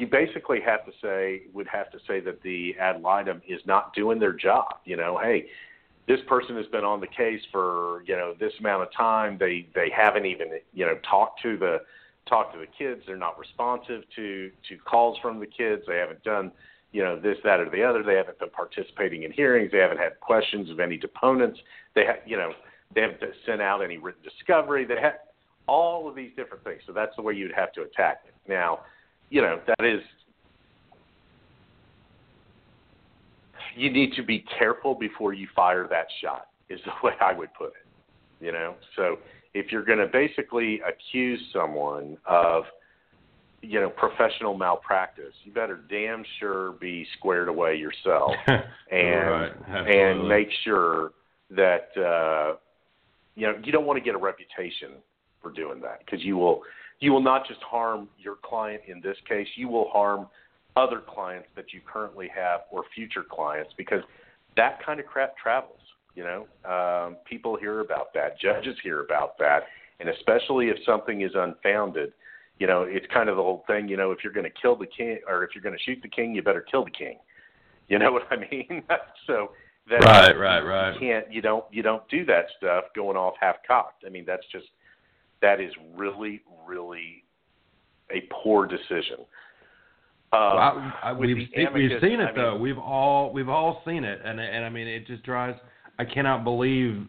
you 0.00 0.06
basically 0.06 0.60
have 0.64 0.86
to 0.86 0.92
say 1.02 1.42
would 1.52 1.68
have 1.68 1.90
to 1.92 1.98
say 2.08 2.20
that 2.20 2.42
the 2.42 2.74
ad 2.80 3.02
litem 3.02 3.42
is 3.46 3.60
not 3.66 3.94
doing 3.94 4.18
their 4.18 4.32
job. 4.32 4.76
You 4.86 4.96
know, 4.96 5.20
hey, 5.22 5.48
this 6.08 6.20
person 6.26 6.56
has 6.56 6.66
been 6.66 6.84
on 6.84 7.00
the 7.00 7.06
case 7.06 7.42
for 7.52 8.02
you 8.06 8.16
know 8.16 8.34
this 8.40 8.52
amount 8.60 8.82
of 8.82 8.88
time. 8.96 9.36
They 9.38 9.68
they 9.74 9.90
haven't 9.94 10.24
even 10.24 10.48
you 10.72 10.86
know 10.86 10.98
talked 11.08 11.42
to 11.42 11.58
the 11.58 11.78
talked 12.26 12.54
to 12.54 12.60
the 12.60 12.66
kids. 12.66 13.02
They're 13.06 13.18
not 13.18 13.38
responsive 13.38 14.02
to 14.16 14.50
to 14.70 14.76
calls 14.78 15.18
from 15.20 15.38
the 15.38 15.46
kids. 15.46 15.82
They 15.86 15.98
haven't 15.98 16.24
done 16.24 16.50
you 16.92 17.02
know 17.02 17.20
this 17.20 17.36
that 17.44 17.60
or 17.60 17.68
the 17.68 17.84
other. 17.84 18.02
They 18.02 18.14
haven't 18.14 18.38
been 18.38 18.50
participating 18.50 19.24
in 19.24 19.32
hearings. 19.32 19.70
They 19.70 19.78
haven't 19.78 19.98
had 19.98 20.18
questions 20.20 20.70
of 20.70 20.80
any 20.80 20.96
deponents. 20.96 21.60
They 21.94 22.06
have 22.06 22.20
you 22.24 22.38
know 22.38 22.52
they 22.94 23.02
haven't 23.02 23.20
sent 23.44 23.60
out 23.60 23.84
any 23.84 23.98
written 23.98 24.22
discovery. 24.22 24.86
They 24.86 24.98
have 25.00 25.18
all 25.68 26.08
of 26.08 26.16
these 26.16 26.30
different 26.36 26.64
things. 26.64 26.80
So 26.86 26.94
that's 26.94 27.14
the 27.16 27.22
way 27.22 27.34
you'd 27.34 27.52
have 27.52 27.72
to 27.74 27.82
attack 27.82 28.22
it. 28.26 28.34
Now 28.48 28.80
you 29.30 29.40
know 29.40 29.60
that 29.66 29.86
is 29.86 30.00
you 33.76 33.90
need 33.90 34.12
to 34.14 34.22
be 34.22 34.44
careful 34.58 34.94
before 34.94 35.32
you 35.32 35.46
fire 35.54 35.86
that 35.88 36.06
shot 36.22 36.48
is 36.68 36.80
the 36.84 36.92
way 37.06 37.14
I 37.20 37.32
would 37.32 37.52
put 37.54 37.68
it 37.68 37.86
you 38.40 38.52
know? 38.52 38.74
So 38.96 39.18
if 39.54 39.70
you're 39.70 39.84
going 39.84 39.98
to 39.98 40.06
basically 40.06 40.80
accuse 40.80 41.40
someone 41.52 42.16
of 42.26 42.64
you 43.62 43.78
know 43.78 43.90
professional 43.90 44.56
malpractice 44.56 45.34
you 45.44 45.52
better 45.52 45.80
damn 45.90 46.24
sure 46.38 46.72
be 46.72 47.06
squared 47.18 47.46
away 47.46 47.76
yourself 47.76 48.32
and 48.46 48.62
Right, 48.90 49.52
and 49.86 50.26
make 50.26 50.48
sure 50.64 51.12
that 51.50 51.90
uh 51.94 52.56
you 53.34 53.46
know 53.46 53.60
you 53.62 53.70
don't 53.70 53.84
want 53.84 53.98
to 53.98 54.02
get 54.02 54.14
a 54.14 54.18
reputation 54.18 54.92
for 55.42 55.50
doing 55.50 55.78
that 55.82 55.98
because 55.98 56.24
you 56.24 56.38
will 56.38 56.62
you 57.00 57.12
will 57.12 57.22
not 57.22 57.46
just 57.46 57.60
harm 57.62 58.08
your 58.18 58.36
client 58.42 58.82
in 58.86 59.00
this 59.00 59.16
case, 59.28 59.48
you 59.56 59.68
will 59.68 59.88
harm 59.90 60.28
other 60.76 61.02
clients 61.06 61.48
that 61.56 61.72
you 61.72 61.80
currently 61.84 62.28
have 62.34 62.60
or 62.70 62.84
future 62.94 63.24
clients 63.28 63.72
because 63.76 64.02
that 64.56 64.84
kind 64.84 65.00
of 65.00 65.06
crap 65.06 65.36
travels. 65.36 65.76
You 66.14 66.24
know, 66.24 66.46
um, 66.68 67.16
people 67.24 67.56
hear 67.56 67.80
about 67.80 68.12
that, 68.14 68.38
judges 68.38 68.76
hear 68.82 69.04
about 69.04 69.38
that, 69.38 69.60
and 70.00 70.08
especially 70.08 70.68
if 70.68 70.76
something 70.84 71.22
is 71.22 71.30
unfounded, 71.34 72.12
you 72.58 72.66
know, 72.66 72.82
it's 72.82 73.06
kind 73.12 73.28
of 73.28 73.36
the 73.36 73.42
whole 73.42 73.64
thing. 73.66 73.88
You 73.88 73.96
know, 73.96 74.10
if 74.10 74.18
you're 74.22 74.32
going 74.32 74.44
to 74.44 74.60
kill 74.60 74.76
the 74.76 74.86
king 74.86 75.20
or 75.26 75.44
if 75.44 75.50
you're 75.54 75.62
going 75.62 75.76
to 75.76 75.82
shoot 75.82 75.98
the 76.02 76.08
king, 76.08 76.34
you 76.34 76.42
better 76.42 76.64
kill 76.68 76.84
the 76.84 76.90
king. 76.90 77.18
You 77.88 77.98
know 77.98 78.12
what 78.12 78.24
I 78.30 78.36
mean? 78.36 78.82
so 79.26 79.52
that 79.88 80.04
right, 80.04 80.36
right, 80.36 80.60
right. 80.60 80.94
You 80.94 81.00
can't. 81.00 81.32
You 81.32 81.42
don't. 81.42 81.64
You 81.70 81.82
don't 81.82 82.06
do 82.08 82.24
that 82.26 82.46
stuff 82.58 82.84
going 82.94 83.16
off 83.16 83.34
half 83.40 83.56
cocked. 83.66 84.04
I 84.06 84.10
mean, 84.10 84.24
that's 84.26 84.46
just 84.52 84.66
that 85.42 85.60
is 85.60 85.72
really, 85.94 86.42
really 86.66 87.24
a 88.10 88.22
poor 88.42 88.66
decision. 88.66 89.18
Um, 90.32 90.40
well, 90.40 90.58
I, 90.58 91.00
I, 91.02 91.12
we've 91.12 91.48
seen, 91.54 91.66
amicus, 91.66 91.74
we've 91.74 92.10
seen 92.10 92.20
it 92.20 92.30
I 92.30 92.32
though. 92.34 92.52
Mean, 92.52 92.62
we've 92.62 92.78
all 92.78 93.32
we've 93.32 93.48
all 93.48 93.82
seen 93.86 94.04
it, 94.04 94.20
and 94.24 94.38
and 94.38 94.64
I 94.64 94.68
mean 94.68 94.86
it 94.86 95.06
just 95.06 95.22
drives. 95.24 95.58
I 95.98 96.04
cannot 96.04 96.44
believe 96.44 97.06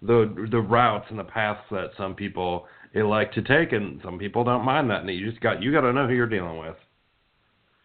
the 0.00 0.48
the 0.50 0.60
routes 0.60 1.06
and 1.10 1.18
the 1.18 1.24
paths 1.24 1.60
that 1.70 1.90
some 1.98 2.14
people 2.14 2.66
elect 2.94 3.34
to 3.34 3.42
take, 3.42 3.72
and 3.72 4.00
some 4.02 4.18
people 4.18 4.44
don't 4.44 4.64
mind 4.64 4.88
that. 4.90 5.00
And 5.02 5.10
you 5.10 5.28
just 5.30 5.42
got 5.42 5.62
you 5.62 5.72
got 5.72 5.82
to 5.82 5.92
know 5.92 6.06
who 6.06 6.14
you're 6.14 6.26
dealing 6.26 6.58
with. 6.58 6.76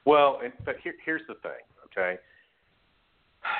Well, 0.06 0.39
and, 0.43 0.54
but 0.65 0.78
here, 0.82 0.93
here's 1.06 1.21
the 1.28 1.36
thing, 1.36 1.52
okay? 1.86 2.19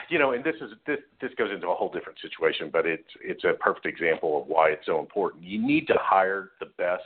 You 0.10 0.20
know, 0.20 0.32
and 0.32 0.44
this 0.44 0.56
is 0.62 0.72
this 0.88 1.00
this 1.22 1.32
goes 1.38 1.52
into 1.52 1.68
a 1.68 1.76
whole 1.76 1.92
different 1.92 2.20
situation, 2.20 2.70
but 2.72 2.86
it's 2.86 3.10
it's 3.22 3.44
a 3.44 3.54
perfect 3.60 3.86
example 3.86 4.42
of 4.42 4.48
why 4.48 4.70
it's 4.70 4.86
so 4.86 5.00
important. 5.00 5.44
You 5.44 5.66
need 5.66 5.88
to 5.88 5.96
hire 6.00 6.52
the 6.60 6.68
best 6.78 7.04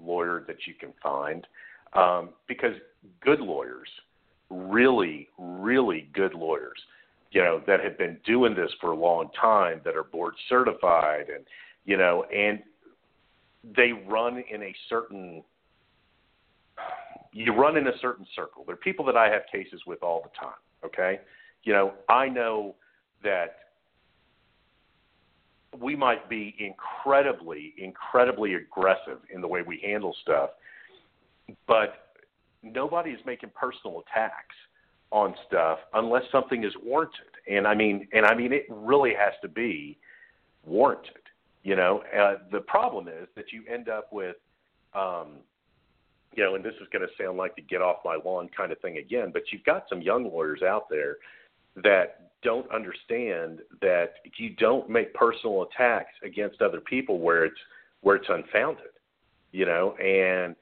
lawyer 0.00 0.44
that 0.46 0.66
you 0.66 0.74
can 0.74 0.92
find, 1.02 1.46
um, 1.94 2.30
because 2.46 2.74
good 3.20 3.40
lawyers, 3.40 3.88
really, 4.50 5.28
really 5.38 6.08
good 6.12 6.34
lawyers, 6.34 6.78
you 7.32 7.42
know, 7.42 7.62
that 7.66 7.80
have 7.80 7.98
been 7.98 8.18
doing 8.24 8.54
this 8.54 8.70
for 8.80 8.92
a 8.92 8.96
long 8.96 9.30
time, 9.40 9.80
that 9.84 9.96
are 9.96 10.04
board 10.04 10.34
certified, 10.48 11.26
and 11.34 11.44
you 11.84 11.96
know, 11.96 12.24
and 12.34 12.62
they 13.76 13.92
run 14.06 14.42
in 14.52 14.62
a 14.62 14.74
certain 14.88 15.42
you 17.32 17.52
run 17.52 17.76
in 17.76 17.86
a 17.86 17.98
certain 18.00 18.26
circle. 18.34 18.64
There 18.64 18.74
are 18.74 18.78
people 18.78 19.04
that 19.04 19.16
I 19.16 19.28
have 19.28 19.42
cases 19.52 19.82
with 19.86 20.02
all 20.02 20.22
the 20.22 20.30
time. 20.38 20.56
Okay, 20.84 21.20
you 21.66 21.72
know, 21.72 21.92
I 22.08 22.28
know 22.28 22.76
that 23.22 23.56
we 25.78 25.96
might 25.96 26.30
be 26.30 26.54
incredibly, 26.58 27.74
incredibly 27.76 28.54
aggressive 28.54 29.18
in 29.34 29.40
the 29.42 29.48
way 29.48 29.62
we 29.62 29.82
handle 29.84 30.14
stuff, 30.22 30.50
but 31.66 32.14
nobody 32.62 33.10
is 33.10 33.20
making 33.26 33.50
personal 33.54 34.02
attacks 34.06 34.54
on 35.10 35.34
stuff 35.46 35.80
unless 35.94 36.22
something 36.30 36.64
is 36.64 36.72
warranted. 36.82 37.26
And 37.50 37.66
I 37.66 37.74
mean, 37.74 38.08
and 38.12 38.24
I 38.24 38.34
mean, 38.34 38.52
it 38.52 38.66
really 38.70 39.12
has 39.18 39.34
to 39.42 39.48
be 39.48 39.98
warranted. 40.64 41.14
You 41.64 41.74
know, 41.74 42.04
uh, 42.16 42.36
the 42.52 42.60
problem 42.60 43.08
is 43.08 43.26
that 43.34 43.52
you 43.52 43.64
end 43.68 43.88
up 43.88 44.12
with, 44.12 44.36
um, 44.94 45.38
you 46.32 46.44
know, 46.44 46.54
and 46.54 46.64
this 46.64 46.74
is 46.80 46.86
going 46.92 47.02
to 47.06 47.22
sound 47.22 47.36
like 47.38 47.56
the 47.56 47.62
get 47.62 47.82
off 47.82 47.96
my 48.04 48.18
lawn 48.24 48.48
kind 48.56 48.70
of 48.70 48.78
thing 48.80 48.98
again, 48.98 49.30
but 49.32 49.42
you've 49.50 49.64
got 49.64 49.84
some 49.88 50.00
young 50.00 50.30
lawyers 50.30 50.62
out 50.62 50.88
there 50.88 51.16
that 51.82 52.30
don't 52.42 52.70
understand 52.72 53.60
that 53.80 54.14
you 54.38 54.50
don't 54.56 54.88
make 54.88 55.12
personal 55.14 55.62
attacks 55.62 56.12
against 56.24 56.62
other 56.62 56.80
people 56.80 57.18
where 57.18 57.44
it's 57.44 57.58
where 58.02 58.16
it's 58.16 58.28
unfounded, 58.28 58.92
you 59.52 59.66
know, 59.66 59.94
and 59.96 60.54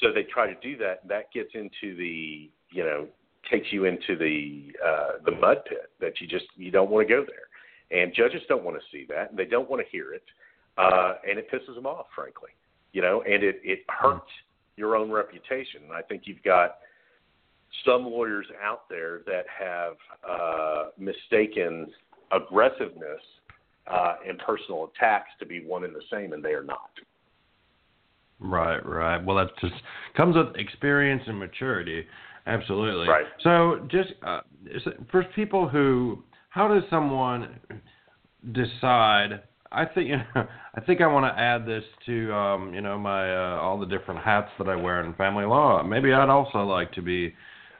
so 0.00 0.12
they 0.12 0.22
try 0.22 0.46
to 0.46 0.58
do 0.60 0.76
that. 0.78 1.06
That 1.08 1.32
gets 1.32 1.50
into 1.54 1.96
the, 1.96 2.50
you 2.70 2.84
know, 2.84 3.06
takes 3.50 3.72
you 3.72 3.84
into 3.86 4.16
the 4.16 4.72
uh, 4.84 5.08
the 5.24 5.32
mud 5.32 5.58
pit 5.68 5.90
that 6.00 6.20
you 6.20 6.26
just 6.26 6.46
you 6.56 6.70
don't 6.70 6.90
want 6.90 7.06
to 7.06 7.12
go 7.12 7.24
there, 7.24 8.02
and 8.02 8.14
judges 8.14 8.42
don't 8.48 8.64
want 8.64 8.76
to 8.76 8.82
see 8.92 9.06
that, 9.08 9.30
and 9.30 9.38
they 9.38 9.46
don't 9.46 9.68
want 9.68 9.82
to 9.84 9.90
hear 9.90 10.14
it 10.14 10.22
uh, 10.78 11.14
and 11.28 11.38
it 11.38 11.50
pisses 11.50 11.74
them 11.74 11.86
off, 11.86 12.06
frankly. 12.14 12.50
You 12.92 13.02
know, 13.02 13.22
and 13.22 13.42
it 13.42 13.60
it 13.62 13.80
hurts 13.88 14.30
your 14.76 14.96
own 14.96 15.10
reputation. 15.10 15.82
I 15.94 16.02
think 16.02 16.22
you've 16.24 16.42
got 16.42 16.76
some 17.84 18.04
lawyers 18.04 18.46
out 18.62 18.88
there 18.88 19.20
that 19.26 19.44
have 19.58 19.94
uh, 20.28 20.84
mistaken 20.98 21.90
aggressiveness 22.30 23.20
uh, 23.86 24.14
and 24.26 24.38
personal 24.38 24.90
attacks 24.94 25.30
to 25.38 25.46
be 25.46 25.64
one 25.64 25.84
and 25.84 25.94
the 25.94 26.02
same, 26.10 26.32
and 26.32 26.44
they 26.44 26.52
are 26.52 26.64
not. 26.64 26.90
Right, 28.38 28.84
right. 28.84 29.24
Well, 29.24 29.36
that 29.36 29.48
just 29.60 29.74
comes 30.16 30.36
with 30.36 30.56
experience 30.56 31.22
and 31.26 31.38
maturity. 31.38 32.04
Absolutely. 32.46 33.08
Right. 33.08 33.24
So, 33.42 33.86
just 33.90 34.10
uh, 34.26 34.40
for 35.10 35.24
people 35.36 35.68
who, 35.68 36.22
how 36.48 36.68
does 36.68 36.82
someone 36.90 37.60
decide 38.52 39.42
I 39.72 39.86
think 39.86 40.08
you 40.10 40.16
know, 40.16 40.46
I 40.74 40.80
think 40.80 41.00
I 41.00 41.06
want 41.06 41.24
to 41.24 41.40
add 41.40 41.66
this 41.66 41.84
to 42.06 42.32
um, 42.32 42.74
you 42.74 42.80
know 42.80 42.98
my 42.98 43.34
uh, 43.34 43.60
all 43.60 43.78
the 43.78 43.86
different 43.86 44.20
hats 44.20 44.50
that 44.58 44.68
I 44.68 44.76
wear 44.76 45.04
in 45.04 45.14
family 45.14 45.44
law. 45.44 45.82
Maybe 45.82 46.12
I'd 46.12 46.28
also 46.28 46.58
like 46.58 46.92
to 46.92 47.02
be 47.02 47.34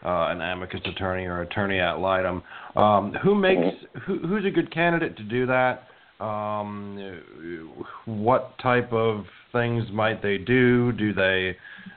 uh, 0.04 0.28
an 0.30 0.40
amicus 0.40 0.80
attorney 0.84 1.24
or 1.26 1.42
attorney 1.42 1.78
ad 1.78 1.98
litem. 1.98 2.42
Um, 2.76 3.14
who 3.22 3.34
makes 3.34 3.76
who, 4.06 4.18
who's 4.18 4.44
a 4.44 4.50
good 4.50 4.72
candidate 4.72 5.16
to 5.16 5.22
do 5.24 5.46
that? 5.46 5.84
Um, 6.22 7.78
what 8.04 8.56
type 8.62 8.92
of 8.92 9.24
things 9.52 9.84
might 9.92 10.22
they 10.22 10.38
do? 10.38 10.92
Do 10.92 11.12
they 11.12 11.56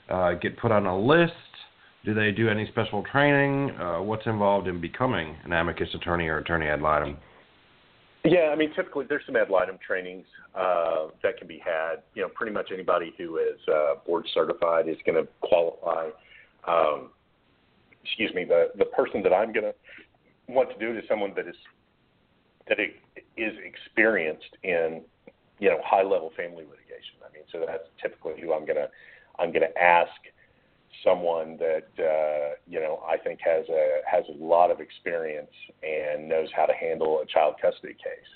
uh, 0.09 0.33
get 0.33 0.57
put 0.57 0.71
on 0.71 0.85
a 0.85 0.97
list? 0.97 1.33
Do 2.03 2.13
they 2.13 2.31
do 2.31 2.49
any 2.49 2.67
special 2.67 3.03
training? 3.11 3.71
Uh, 3.71 4.01
what's 4.01 4.25
involved 4.25 4.67
in 4.67 4.79
becoming 4.79 5.35
an 5.43 5.53
amicus 5.53 5.89
attorney 5.95 6.27
or 6.27 6.39
attorney 6.39 6.67
ad 6.67 6.81
litem? 6.81 7.17
Yeah, 8.23 8.49
I 8.51 8.55
mean, 8.55 8.71
typically 8.75 9.05
there's 9.07 9.23
some 9.25 9.35
ad 9.35 9.49
litem 9.49 9.77
trainings 9.85 10.25
uh, 10.55 11.07
that 11.21 11.37
can 11.37 11.47
be 11.47 11.61
had. 11.63 12.01
You 12.15 12.23
know, 12.23 12.29
pretty 12.29 12.51
much 12.51 12.69
anybody 12.73 13.13
who 13.17 13.37
is 13.37 13.59
uh, 13.71 13.95
board 14.05 14.25
certified 14.33 14.87
is 14.87 14.97
going 15.05 15.23
to 15.23 15.29
qualify. 15.41 16.09
Um, 16.67 17.11
excuse 18.05 18.33
me, 18.33 18.45
the 18.45 18.69
the 18.77 18.85
person 18.85 19.23
that 19.23 19.33
I'm 19.33 19.51
to 19.65 19.73
want 20.47 20.69
to 20.71 20.77
do 20.77 20.91
it 20.91 21.03
is 21.03 21.09
someone 21.09 21.33
that 21.35 21.47
is 21.47 21.55
that 22.67 22.79
is 22.79 23.53
experienced 23.63 24.57
in 24.63 25.01
you 25.59 25.69
know 25.69 25.79
high 25.83 26.03
level 26.03 26.31
family 26.37 26.63
litigation. 26.63 27.17
I 27.27 27.33
mean, 27.33 27.43
so 27.51 27.63
that's 27.65 27.87
typically 28.01 28.39
who 28.41 28.53
I'm 28.53 28.65
to 28.77 28.89
I'm 29.39 29.51
to 29.61 29.81
ask 29.81 30.11
someone 31.03 31.57
that 31.57 31.87
uh, 31.99 32.55
you 32.67 32.79
know 32.79 33.03
I 33.07 33.17
think 33.17 33.39
has 33.43 33.65
a 33.69 33.99
has 34.09 34.23
a 34.29 34.43
lot 34.43 34.71
of 34.71 34.79
experience 34.79 35.51
and 35.83 36.29
knows 36.29 36.49
how 36.55 36.65
to 36.65 36.73
handle 36.73 37.21
a 37.21 37.25
child 37.25 37.55
custody 37.61 37.93
case. 37.93 38.31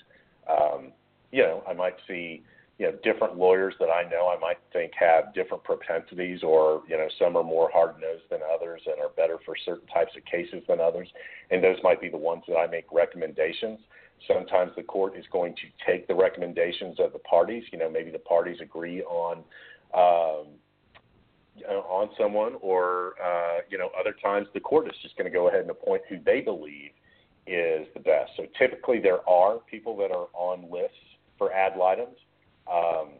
Um, 0.48 0.92
you 1.32 1.42
know, 1.42 1.62
I 1.68 1.74
might 1.74 1.94
see 2.08 2.42
you 2.80 2.86
know 2.86 2.96
different 3.04 3.36
lawyers 3.36 3.74
that 3.78 3.90
I 3.90 4.08
know 4.08 4.34
I 4.34 4.40
might 4.40 4.56
think 4.72 4.92
have 4.98 5.34
different 5.34 5.62
propensities, 5.62 6.40
or 6.42 6.82
you 6.88 6.96
know 6.96 7.08
some 7.18 7.36
are 7.36 7.44
more 7.44 7.70
hard 7.70 7.96
nosed 8.00 8.22
than 8.30 8.40
others 8.42 8.80
and 8.86 8.98
are 8.98 9.10
better 9.10 9.36
for 9.44 9.54
certain 9.66 9.86
types 9.88 10.12
of 10.16 10.24
cases 10.24 10.62
than 10.66 10.80
others, 10.80 11.06
and 11.50 11.62
those 11.62 11.76
might 11.82 12.00
be 12.00 12.08
the 12.08 12.16
ones 12.16 12.42
that 12.48 12.56
I 12.56 12.66
make 12.66 12.86
recommendations. 12.90 13.80
Sometimes 14.26 14.72
the 14.76 14.82
court 14.82 15.14
is 15.14 15.26
going 15.30 15.54
to 15.56 15.62
take 15.86 16.08
the 16.08 16.14
recommendations 16.14 16.98
of 16.98 17.12
the 17.12 17.18
parties. 17.18 17.64
You 17.70 17.78
know, 17.78 17.90
maybe 17.90 18.10
the 18.10 18.18
parties 18.18 18.56
agree 18.62 19.02
on 19.02 19.44
um, 19.92 20.46
on 21.68 22.08
someone, 22.18 22.54
or 22.62 23.12
uh, 23.22 23.58
you 23.68 23.76
know, 23.76 23.90
other 23.98 24.16
times 24.22 24.46
the 24.54 24.60
court 24.60 24.86
is 24.86 24.94
just 25.02 25.18
going 25.18 25.30
to 25.30 25.36
go 25.38 25.48
ahead 25.48 25.60
and 25.60 25.70
appoint 25.70 26.00
who 26.08 26.16
they 26.24 26.40
believe 26.40 26.92
is 27.46 27.86
the 27.92 28.00
best. 28.00 28.30
So 28.38 28.46
typically, 28.58 29.00
there 29.00 29.28
are 29.28 29.58
people 29.70 29.98
that 29.98 30.10
are 30.10 30.28
on 30.32 30.70
lists 30.72 30.96
for 31.36 31.52
ad 31.52 31.76
litems. 31.78 32.16
Um, 32.70 33.10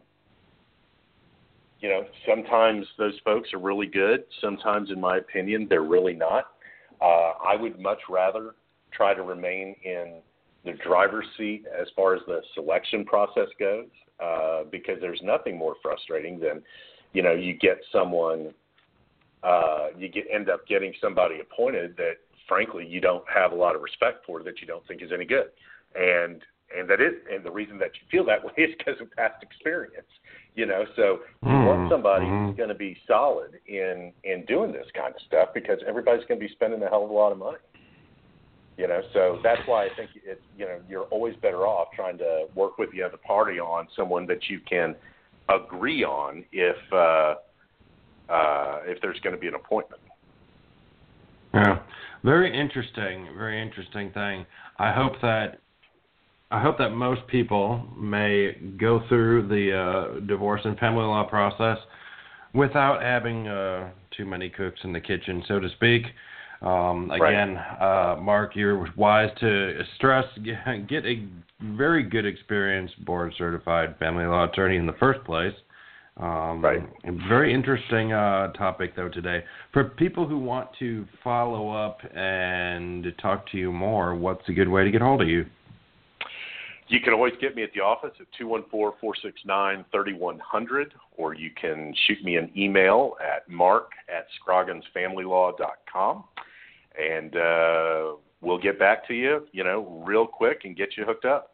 you 1.79 1.89
know, 1.89 2.05
sometimes 2.27 2.85
those 2.97 3.17
folks 3.23 3.53
are 3.53 3.59
really 3.59 3.87
good. 3.87 4.23
Sometimes, 4.39 4.91
in 4.91 4.99
my 4.99 5.17
opinion, 5.17 5.67
they're 5.69 5.81
really 5.81 6.13
not. 6.13 6.45
Uh, 7.01 7.33
I 7.43 7.55
would 7.55 7.79
much 7.79 7.99
rather 8.09 8.55
try 8.91 9.13
to 9.13 9.23
remain 9.23 9.75
in 9.83 10.19
the 10.63 10.73
driver's 10.83 11.25
seat 11.37 11.65
as 11.79 11.87
far 11.95 12.15
as 12.15 12.21
the 12.27 12.41
selection 12.53 13.03
process 13.03 13.47
goes, 13.59 13.87
uh, 14.23 14.63
because 14.71 14.97
there's 15.01 15.21
nothing 15.23 15.57
more 15.57 15.75
frustrating 15.81 16.39
than 16.39 16.61
you 17.13 17.21
know, 17.21 17.33
you 17.33 17.53
get 17.53 17.79
someone, 17.91 18.53
uh, 19.43 19.87
you 19.97 20.07
get 20.07 20.25
end 20.33 20.49
up 20.49 20.67
getting 20.67 20.93
somebody 21.01 21.39
appointed 21.39 21.97
that, 21.97 22.15
frankly, 22.47 22.85
you 22.85 23.01
don't 23.01 23.23
have 23.33 23.51
a 23.51 23.55
lot 23.55 23.75
of 23.75 23.81
respect 23.81 24.25
for, 24.25 24.43
that 24.43 24.61
you 24.61 24.67
don't 24.67 24.85
think 24.87 25.01
is 25.01 25.11
any 25.13 25.25
good, 25.25 25.47
and 25.95 26.41
and 26.77 26.89
that 26.89 27.01
is, 27.01 27.13
and 27.31 27.43
the 27.43 27.51
reason 27.51 27.77
that 27.79 27.91
you 27.95 28.01
feel 28.09 28.25
that 28.25 28.43
way 28.45 28.51
is 28.57 28.75
because 28.77 28.99
of 29.01 29.11
past 29.11 29.41
experience. 29.43 30.07
You 30.55 30.65
know, 30.65 30.83
so 30.97 31.19
you 31.43 31.49
mm-hmm. 31.49 31.65
want 31.65 31.91
somebody 31.91 32.25
mm-hmm. 32.25 32.47
who's 32.47 32.57
going 32.57 32.69
to 32.69 32.75
be 32.75 32.97
solid 33.07 33.51
in 33.67 34.11
in 34.23 34.45
doing 34.45 34.71
this 34.71 34.87
kind 34.95 35.13
of 35.15 35.21
stuff 35.25 35.49
because 35.53 35.79
everybody's 35.87 36.25
going 36.25 36.39
to 36.39 36.45
be 36.45 36.51
spending 36.51 36.81
a 36.83 36.89
hell 36.89 37.05
of 37.05 37.09
a 37.09 37.13
lot 37.13 37.31
of 37.31 37.37
money. 37.37 37.57
You 38.77 38.87
know, 38.87 39.01
so 39.13 39.39
that's 39.43 39.61
why 39.65 39.85
I 39.85 39.89
think 39.95 40.09
it's 40.25 40.41
you 40.57 40.65
know 40.65 40.79
you're 40.89 41.05
always 41.05 41.35
better 41.41 41.67
off 41.67 41.89
trying 41.95 42.17
to 42.17 42.47
work 42.55 42.77
with 42.77 42.91
the 42.91 43.01
other 43.03 43.17
party 43.17 43.59
on 43.59 43.87
someone 43.95 44.25
that 44.27 44.49
you 44.49 44.59
can 44.67 44.95
agree 45.49 46.03
on 46.03 46.43
if 46.51 46.77
uh, 46.91 47.35
uh, 48.31 48.79
if 48.85 49.01
there's 49.01 49.19
going 49.19 49.35
to 49.35 49.39
be 49.39 49.47
an 49.47 49.55
appointment. 49.55 50.01
Yeah, 51.53 51.79
very 52.23 52.57
interesting, 52.57 53.27
very 53.37 53.61
interesting 53.61 54.11
thing. 54.11 54.45
I 54.79 54.91
hope 54.91 55.13
that 55.21 55.59
I 56.51 56.61
hope 56.61 56.77
that 56.79 56.89
most 56.89 57.25
people 57.27 57.81
may 57.97 58.57
go 58.77 59.01
through 59.07 59.47
the 59.47 59.73
uh, 59.73 60.19
divorce 60.25 60.61
and 60.65 60.77
family 60.77 61.03
law 61.03 61.23
process 61.23 61.77
without 62.53 63.01
having 63.01 63.47
uh, 63.47 63.89
too 64.15 64.25
many 64.25 64.49
cooks 64.49 64.81
in 64.83 64.91
the 64.91 64.99
kitchen, 64.99 65.43
so 65.47 65.59
to 65.61 65.69
speak. 65.69 66.03
Um, 66.61 67.09
again, 67.09 67.55
right. 67.55 68.13
uh, 68.13 68.21
Mark, 68.21 68.55
you're 68.55 68.85
wise 68.97 69.29
to 69.39 69.79
stress 69.95 70.25
get 70.89 71.05
a 71.05 71.25
very 71.61 72.03
good 72.03 72.25
experienced 72.25 73.03
board 73.05 73.33
certified 73.37 73.95
family 73.97 74.25
law 74.25 74.43
attorney 74.43 74.75
in 74.75 74.85
the 74.85 74.93
first 74.99 75.23
place. 75.23 75.53
Um, 76.17 76.63
right. 76.63 76.81
Very 77.29 77.53
interesting 77.53 78.11
uh, 78.11 78.51
topic 78.51 78.95
though 78.95 79.09
today. 79.09 79.43
For 79.71 79.85
people 79.85 80.27
who 80.27 80.37
want 80.37 80.69
to 80.79 81.07
follow 81.23 81.69
up 81.69 81.99
and 82.13 83.07
talk 83.21 83.49
to 83.51 83.57
you 83.57 83.71
more, 83.71 84.13
what's 84.15 84.47
a 84.49 84.51
good 84.51 84.67
way 84.67 84.83
to 84.83 84.91
get 84.91 85.01
hold 85.01 85.21
of 85.21 85.29
you? 85.29 85.45
You 86.91 86.99
can 86.99 87.13
always 87.13 87.33
get 87.39 87.55
me 87.55 87.63
at 87.63 87.71
the 87.73 87.79
office 87.79 88.11
at 88.19 88.27
214-469-3100, 88.37 90.85
or 91.15 91.33
you 91.33 91.49
can 91.59 91.95
shoot 92.05 92.21
me 92.21 92.35
an 92.35 92.51
email 92.57 93.15
at 93.25 93.49
mark 93.49 93.91
at 94.13 94.27
scrogginsfamilylaw.com, 94.45 96.23
and 97.01 97.35
uh, 97.37 98.15
we'll 98.41 98.57
get 98.57 98.77
back 98.77 99.07
to 99.07 99.13
you, 99.13 99.47
you 99.53 99.63
know, 99.63 100.03
real 100.05 100.27
quick 100.27 100.65
and 100.65 100.75
get 100.75 100.97
you 100.97 101.05
hooked 101.05 101.23
up. 101.23 101.53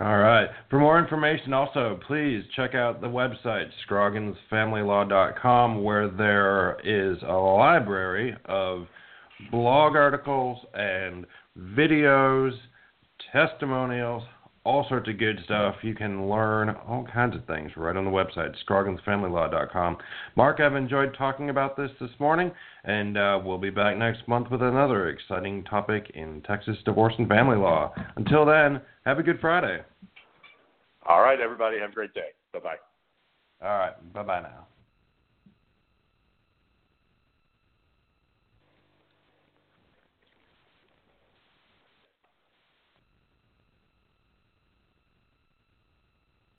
All 0.00 0.18
right. 0.18 0.48
For 0.70 0.78
more 0.78 1.00
information, 1.00 1.52
also, 1.52 1.98
please 2.06 2.44
check 2.54 2.76
out 2.76 3.00
the 3.00 3.08
website, 3.08 3.68
scrogginsfamilylaw.com, 3.90 5.82
where 5.82 6.08
there 6.08 6.78
is 6.84 7.18
a 7.26 7.32
library 7.32 8.36
of 8.44 8.86
blog 9.50 9.96
articles 9.96 10.64
and 10.72 11.26
videos– 11.58 12.52
testimonials, 13.32 14.22
all 14.64 14.86
sorts 14.88 15.08
of 15.08 15.18
good 15.18 15.40
stuff. 15.44 15.76
You 15.82 15.94
can 15.94 16.28
learn 16.28 16.70
all 16.86 17.06
kinds 17.12 17.34
of 17.34 17.44
things 17.46 17.70
right 17.76 17.96
on 17.96 18.04
the 18.04 18.10
website, 18.10 18.54
scrogginsfamilylaw.com. 18.68 19.96
Mark, 20.36 20.60
I've 20.60 20.74
enjoyed 20.74 21.14
talking 21.16 21.50
about 21.50 21.76
this 21.76 21.90
this 22.00 22.10
morning, 22.18 22.50
and 22.84 23.16
uh, 23.16 23.40
we'll 23.42 23.58
be 23.58 23.70
back 23.70 23.96
next 23.96 24.26
month 24.28 24.50
with 24.50 24.62
another 24.62 25.08
exciting 25.08 25.64
topic 25.64 26.10
in 26.14 26.42
Texas 26.42 26.76
divorce 26.84 27.14
and 27.18 27.28
family 27.28 27.56
law. 27.56 27.92
Until 28.16 28.44
then, 28.44 28.80
have 29.04 29.18
a 29.18 29.22
good 29.22 29.40
Friday. 29.40 29.82
All 31.06 31.22
right, 31.22 31.40
everybody. 31.40 31.78
Have 31.78 31.90
a 31.90 31.94
great 31.94 32.12
day. 32.12 32.32
Bye 32.52 32.58
bye. 32.60 32.76
All 33.62 33.78
right. 33.78 34.12
Bye 34.12 34.22
bye 34.22 34.40
now. 34.40 34.66